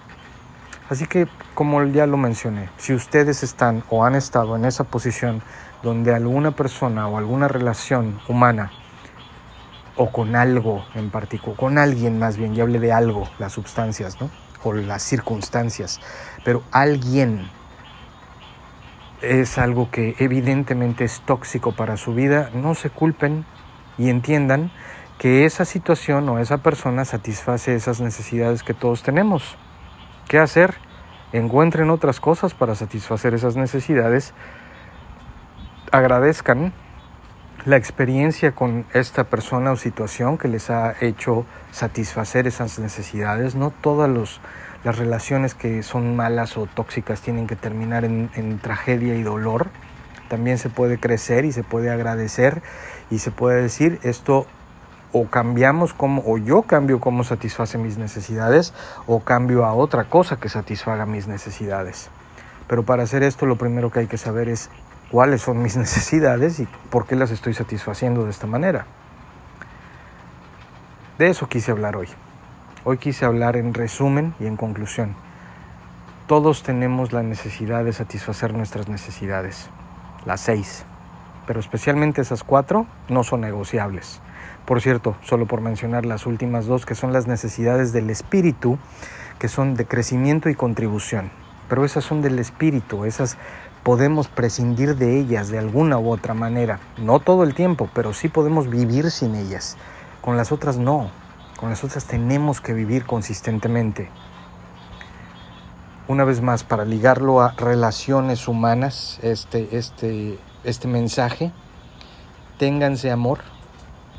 Así 0.89 1.05
que, 1.05 1.27
como 1.53 1.83
ya 1.85 2.05
lo 2.05 2.17
mencioné, 2.17 2.69
si 2.77 2.93
ustedes 2.93 3.43
están 3.43 3.83
o 3.89 4.03
han 4.03 4.15
estado 4.15 4.55
en 4.55 4.65
esa 4.65 4.83
posición 4.83 5.41
donde 5.83 6.13
alguna 6.13 6.51
persona 6.51 7.07
o 7.07 7.17
alguna 7.17 7.47
relación 7.47 8.19
humana 8.27 8.71
o 9.95 10.11
con 10.11 10.35
algo 10.35 10.85
en 10.95 11.09
particular, 11.09 11.57
con 11.57 11.77
alguien 11.77 12.19
más 12.19 12.37
bien, 12.37 12.55
ya 12.55 12.63
hablé 12.63 12.79
de 12.79 12.91
algo, 12.91 13.29
las 13.39 13.53
sustancias, 13.53 14.19
¿no? 14.21 14.29
O 14.63 14.73
las 14.73 15.03
circunstancias, 15.03 15.99
pero 16.43 16.63
alguien 16.71 17.49
es 19.21 19.57
algo 19.57 19.91
que 19.91 20.15
evidentemente 20.19 21.03
es 21.03 21.21
tóxico 21.21 21.73
para 21.73 21.97
su 21.97 22.13
vida, 22.13 22.49
no 22.53 22.73
se 22.75 22.89
culpen 22.89 23.45
y 23.97 24.09
entiendan 24.09 24.71
que 25.19 25.45
esa 25.45 25.65
situación 25.65 26.27
o 26.29 26.39
esa 26.39 26.57
persona 26.57 27.05
satisface 27.05 27.75
esas 27.75 28.01
necesidades 28.01 28.63
que 28.63 28.73
todos 28.73 29.03
tenemos. 29.03 29.55
¿Qué 30.27 30.39
hacer? 30.39 30.73
Encuentren 31.33 31.91
otras 31.91 32.19
cosas 32.19 32.55
para 32.55 32.73
satisfacer 32.73 33.35
esas 33.35 33.55
necesidades. 33.55 34.33
Agradezcan 35.91 36.71
la 37.65 37.75
experiencia 37.75 38.53
con 38.53 38.85
esta 38.93 39.25
persona 39.25 39.73
o 39.73 39.75
situación 39.75 40.37
que 40.37 40.47
les 40.47 40.69
ha 40.69 40.95
hecho 41.01 41.45
satisfacer 41.71 42.47
esas 42.47 42.79
necesidades. 42.79 43.55
No 43.55 43.71
todas 43.71 44.39
las 44.85 44.97
relaciones 44.97 45.53
que 45.53 45.83
son 45.83 46.15
malas 46.15 46.55
o 46.55 46.65
tóxicas 46.65 47.19
tienen 47.19 47.45
que 47.45 47.57
terminar 47.57 48.05
en, 48.05 48.59
tragedia 48.59 49.15
y 49.15 49.23
dolor. 49.23 49.67
También 50.29 50.57
se 50.59 50.69
puede 50.69 50.97
crecer 50.97 51.43
y 51.43 51.51
se 51.51 51.61
puede 51.61 51.89
agradecer 51.89 52.61
y 53.09 53.19
se 53.19 53.31
puede 53.31 53.61
decir 53.61 53.99
esto 54.03 54.47
o 55.11 55.25
cambiamos 55.25 55.93
como, 55.93 56.23
o 56.25 56.37
yo 56.37 56.61
cambio 56.61 57.01
cómo 57.01 57.25
satisface 57.25 57.77
mis 57.77 57.97
necesidades, 57.97 58.73
o 59.07 59.19
cambio 59.19 59.65
a 59.65 59.73
otra 59.73 60.05
cosa 60.05 60.37
que 60.37 60.47
satisfaga 60.47 61.05
mis 61.05 61.27
necesidades. 61.27 62.09
Pero 62.69 62.83
para 62.83 63.03
hacer 63.03 63.23
esto 63.23 63.45
lo 63.45 63.57
primero 63.57 63.91
que 63.91 63.99
hay 63.99 64.07
que 64.07 64.17
saber 64.17 64.47
es 64.47 64.69
cuáles 65.11 65.41
son 65.41 65.61
mis 65.61 65.77
necesidades 65.85 66.59
y 66.59 66.67
por 66.89 67.05
qué 67.05 67.15
las 67.15 67.31
estoy 67.31 67.53
satisfaciendo 67.53 68.23
de 68.23 68.31
esta 68.31 68.47
manera. 68.47 68.85
De 71.19 71.29
eso 71.29 71.47
quise 71.47 71.71
hablar 71.71 71.95
hoy. 71.97 72.07
Hoy 72.83 72.97
quise 72.97 73.25
hablar 73.25 73.57
en 73.57 73.75
resumen 73.75 74.33
y 74.39 74.47
en 74.47 74.57
conclusión. 74.57 75.13
Todos 76.25 76.63
tenemos 76.63 77.11
la 77.11 77.21
necesidad 77.21 77.83
de 77.83 77.93
satisfacer 77.93 78.53
nuestras 78.53 78.87
necesidades, 78.87 79.69
las 80.25 80.41
seis, 80.41 80.85
pero 81.45 81.59
especialmente 81.59 82.21
esas 82.21 82.43
cuatro 82.43 82.87
no 83.09 83.23
son 83.23 83.41
negociables. 83.41 84.21
Por 84.65 84.81
cierto, 84.81 85.15
solo 85.21 85.45
por 85.45 85.61
mencionar 85.61 86.05
las 86.05 86.25
últimas 86.25 86.65
dos, 86.65 86.85
que 86.85 86.95
son 86.95 87.11
las 87.11 87.27
necesidades 87.27 87.91
del 87.91 88.09
espíritu, 88.09 88.79
que 89.37 89.47
son 89.47 89.75
de 89.75 89.85
crecimiento 89.85 90.49
y 90.49 90.55
contribución. 90.55 91.29
Pero 91.67 91.83
esas 91.85 92.03
son 92.03 92.21
del 92.21 92.39
espíritu, 92.39 93.05
esas 93.05 93.37
podemos 93.83 94.27
prescindir 94.27 94.95
de 94.95 95.19
ellas 95.19 95.49
de 95.49 95.59
alguna 95.59 95.97
u 95.97 96.11
otra 96.11 96.33
manera. 96.33 96.79
No 96.97 97.19
todo 97.19 97.43
el 97.43 97.53
tiempo, 97.53 97.89
pero 97.93 98.13
sí 98.13 98.29
podemos 98.29 98.69
vivir 98.69 99.09
sin 99.11 99.35
ellas. 99.35 99.77
Con 100.21 100.37
las 100.37 100.51
otras 100.51 100.77
no. 100.77 101.09
Con 101.57 101.69
las 101.69 101.83
otras 101.83 102.05
tenemos 102.05 102.61
que 102.61 102.73
vivir 102.73 103.05
consistentemente. 103.05 104.09
Una 106.07 106.23
vez 106.23 106.41
más, 106.41 106.63
para 106.63 106.85
ligarlo 106.85 107.41
a 107.41 107.51
relaciones 107.51 108.47
humanas, 108.47 109.19
este, 109.21 109.77
este, 109.77 110.37
este 110.63 110.87
mensaje, 110.87 111.51
ténganse 112.57 113.11
amor, 113.11 113.39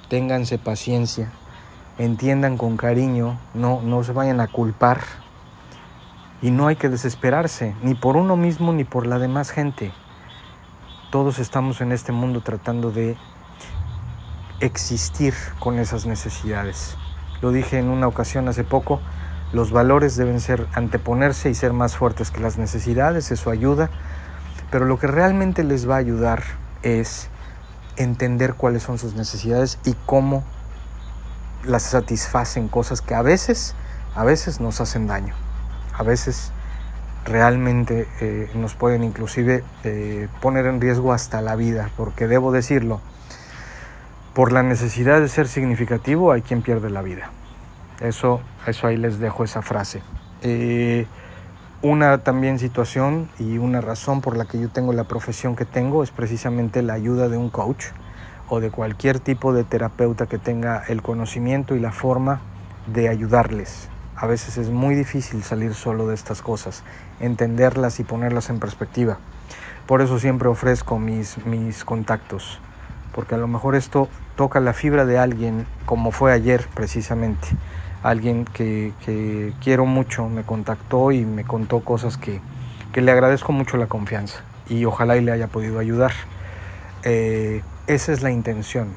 ténganse 0.09 0.59
paciencia, 0.59 1.31
entiendan 1.99 2.57
con 2.57 2.77
cariño, 2.77 3.39
no, 3.55 3.83
no 3.83 4.05
se 4.05 4.13
vayan 4.13 4.41
a 4.41 4.47
culpar 4.47 5.01
y 6.43 6.51
no 6.51 6.67
hay 6.67 6.77
que 6.77 6.89
desesperarse, 6.89 7.75
ni 7.83 7.95
por 7.95 8.17
uno 8.17 8.37
mismo 8.37 8.73
ni 8.73 8.83
por 8.83 9.07
la 9.07 9.21
demás 9.21 9.51
gente. 9.51 9.93
Todos 11.13 11.39
estamos 11.39 11.81
en 11.81 11.93
este 11.93 12.11
mundo 12.11 12.41
tratando 12.41 12.91
de 12.91 13.17
existir 14.59 15.35
con 15.61 15.79
esas 15.79 16.05
necesidades. 16.05 16.97
Lo 17.41 17.53
dije 17.53 17.79
en 17.79 17.89
una 17.89 18.09
ocasión 18.09 18.49
hace 18.49 18.65
poco, 18.65 19.01
los 19.53 19.71
valores 19.71 20.17
deben 20.17 20.41
ser 20.41 20.67
anteponerse 20.75 21.49
y 21.49 21.55
ser 21.55 21.73
más 21.73 21.97
fuertes 21.97 22.31
que 22.31 22.41
las 22.41 22.59
necesidades, 22.59 23.31
eso 23.31 23.51
ayuda, 23.51 23.91
pero 24.71 24.85
lo 24.85 24.99
que 24.99 25.07
realmente 25.07 25.63
les 25.63 25.89
va 25.89 25.97
a 25.97 25.99
ayudar 25.99 26.43
es 26.83 27.29
entender 27.97 28.55
cuáles 28.55 28.83
son 28.83 28.99
sus 28.99 29.15
necesidades 29.15 29.79
y 29.85 29.95
cómo 30.07 30.43
las 31.65 31.83
satisfacen 31.83 32.69
cosas 32.69 33.01
que 33.01 33.15
a 33.15 33.23
veces, 33.23 33.77
a 34.17 34.25
veces 34.25 34.61
nos 34.61 34.81
hacen 34.81 35.07
daño. 35.07 35.42
A 36.03 36.05
veces 36.05 36.51
realmente 37.25 38.09
eh, 38.21 38.51
nos 38.57 38.75
pueden 38.75 39.05
inclusive 39.05 39.63
eh, 39.85 40.27
poner 40.41 40.67
en 40.67 40.81
riesgo 40.81 41.13
hasta 41.13 41.41
la 41.41 41.55
vida, 41.55 41.91
porque 41.97 42.27
debo 42.27 42.51
decirlo, 42.51 43.01
por 44.35 44.51
la 44.51 44.65
necesidad 44.65 45.21
de 45.21 45.29
ser 45.29 45.47
significativo 45.47 46.33
hay 46.33 46.43
quien 46.43 46.61
pierde 46.61 46.91
la 46.91 47.03
vida. 47.03 47.31
Eso, 48.01 48.41
eso 48.67 48.89
ahí 48.89 48.97
les 48.97 49.21
dejo 49.21 49.45
esa 49.45 49.63
frase. 49.63 50.03
Eh, 50.43 51.07
una 51.83 52.19
también 52.19 52.59
situación 52.59 53.29
y 53.39 53.59
una 53.59 53.81
razón 53.81 54.23
por 54.23 54.37
la 54.37 54.47
que 54.47 54.61
yo 54.61 54.71
tengo 54.71 54.93
la 54.93 55.05
profesión 55.05 55.55
que 55.55 55.67
tengo 55.67 56.03
es 56.03 56.11
precisamente 56.11 56.83
la 56.83 56.95
ayuda 56.95 57.29
de 57.29 57.37
un 57.37 57.49
coach 57.49 57.85
o 58.49 58.59
de 58.59 58.71
cualquier 58.71 59.21
tipo 59.21 59.53
de 59.53 59.63
terapeuta 59.63 60.27
que 60.27 60.39
tenga 60.39 60.83
el 60.89 61.01
conocimiento 61.01 61.77
y 61.77 61.79
la 61.79 61.93
forma 61.93 62.41
de 62.93 63.09
ayudarles. 63.09 63.92
A 64.23 64.29
veces 64.29 64.57
es 64.57 64.71
muy 64.71 64.95
difícil 64.95 65.43
salir 65.43 65.75
solo 65.75 66.07
de 66.07 66.15
estas 66.15 66.43
cosas, 66.43 66.85
entenderlas 67.19 67.99
y 67.99 68.05
ponerlas 68.05 68.51
en 68.51 68.61
perspectiva. 68.61 69.19
Por 69.89 70.01
eso 70.01 70.21
siempre 70.21 70.49
ofrezco 70.49 71.01
mis, 71.01 71.45
mis 71.45 71.85
contactos, 71.85 72.61
porque 73.13 73.35
a 73.35 73.39
lo 73.39 73.49
mejor 73.49 73.75
esto 73.75 74.09
toca 74.37 74.61
la 74.61 74.75
fibra 74.75 75.07
de 75.07 75.19
alguien 75.19 75.67
como 75.87 76.13
fue 76.13 76.33
ayer 76.33 76.69
precisamente. 76.73 77.49
Alguien 78.05 78.45
que, 78.45 78.93
que 79.05 79.55
quiero 79.61 79.87
mucho 79.87 80.29
me 80.29 80.45
contactó 80.45 81.11
y 81.11 81.25
me 81.25 81.43
contó 81.43 81.81
cosas 81.81 82.17
que, 82.17 82.41
que, 82.93 83.01
le 83.01 83.11
agradezco 83.11 83.51
mucho 83.51 83.77
la 83.77 83.89
confianza 83.89 84.45
y 84.69 84.85
ojalá 84.85 85.17
y 85.17 85.23
le 85.23 85.33
haya 85.33 85.49
podido 85.49 85.81
ayudar. 85.81 86.13
Eh, 87.03 87.61
esa 87.89 88.13
es 88.13 88.23
la 88.23 88.31
intención, 88.31 88.95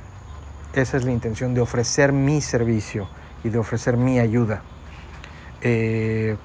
esa 0.73 0.97
es 0.97 1.03
la 1.03 1.11
intención 1.11 1.55
de 1.55 1.61
ofrecer 1.61 2.13
mi 2.13 2.41
servicio 2.41 3.07
y 3.43 3.49
de 3.49 3.57
ofrecer 3.57 3.97
mi 3.97 4.19
ayuda. 4.19 4.61
Eh, 5.61 6.37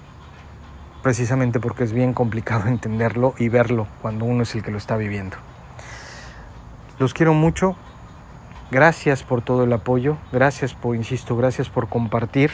precisamente 1.02 1.60
porque 1.60 1.84
es 1.84 1.92
bien 1.92 2.12
complicado 2.12 2.64
entenderlo 2.68 3.34
y 3.38 3.48
verlo 3.48 3.86
cuando 4.02 4.24
uno 4.24 4.42
es 4.42 4.54
el 4.54 4.62
que 4.62 4.70
lo 4.70 4.78
está 4.78 4.96
viviendo. 4.96 5.36
Los 6.98 7.14
quiero 7.14 7.32
mucho, 7.32 7.76
gracias 8.70 9.22
por 9.22 9.40
todo 9.40 9.64
el 9.64 9.72
apoyo, 9.72 10.18
gracias 10.32 10.74
por, 10.74 10.96
insisto, 10.96 11.36
gracias 11.36 11.70
por 11.70 11.88
compartir. 11.88 12.50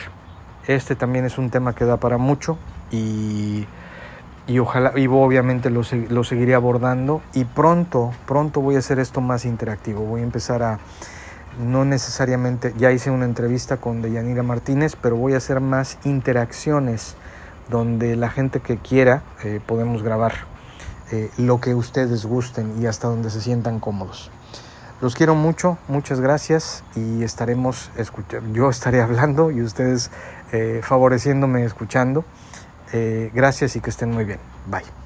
Este 0.69 0.95
también 0.95 1.25
es 1.25 1.39
un 1.39 1.51
tema 1.51 1.75
que 1.75 1.85
da 1.85 1.97
para 1.97 2.19
mucho 2.19 2.57
y, 2.93 3.67
y 4.47 4.59
ojalá, 4.61 4.93
y 4.97 5.07
obviamente 5.09 5.71
lo, 5.71 5.83
lo 6.09 6.25
seguiré 6.25 6.55
abordando 6.55 7.23
y 7.35 7.45
pronto, 7.45 8.13
pronto 8.27 8.61
voy 8.61 8.77
a 8.77 8.79
hacer 8.79 9.01
esto 9.01 9.21
más 9.21 9.45
interactivo, 9.45 10.03
voy 10.03 10.21
a 10.21 10.25
empezar 10.25 10.63
a 10.63 10.79
no 11.59 11.85
necesariamente, 11.85 12.75
ya 12.77 12.93
hice 12.93 13.11
una 13.11 13.25
entrevista 13.25 13.79
con 13.79 14.03
Deyanira 14.03 14.43
Martínez, 14.43 14.97
pero 15.01 15.17
voy 15.17 15.35
a 15.35 15.39
hacer 15.39 15.61
más 15.61 15.99
interacciones 16.05 17.17
donde 17.71 18.17
la 18.17 18.31
gente 18.31 18.61
que 18.61 18.77
quiera 18.77 19.23
eh, 19.45 19.61
podemos 19.65 20.03
grabar 20.03 20.35
eh, 21.11 21.31
lo 21.39 21.61
que 21.61 21.75
ustedes 21.75 22.27
gusten 22.27 22.81
y 22.81 22.87
hasta 22.87 23.09
donde 23.09 23.31
se 23.31 23.41
sientan 23.41 23.81
cómodos. 23.81 24.31
Los 25.01 25.15
quiero 25.15 25.35
mucho, 25.35 25.79
muchas 25.89 26.21
gracias 26.21 26.83
y 26.95 27.23
estaremos 27.23 27.91
escuchando, 27.97 28.53
yo 28.53 28.71
estaré 28.71 29.01
hablando 29.03 29.51
y 29.51 29.63
ustedes 29.63 30.11
eh, 30.53 30.81
favoreciéndome 30.83 31.65
escuchando. 31.65 32.25
gracias 33.35 33.77
y 33.77 33.81
que 33.81 33.91
estén 33.91 34.11
muy 34.11 34.25
bien. 34.25 34.39
Bye. 34.71 35.06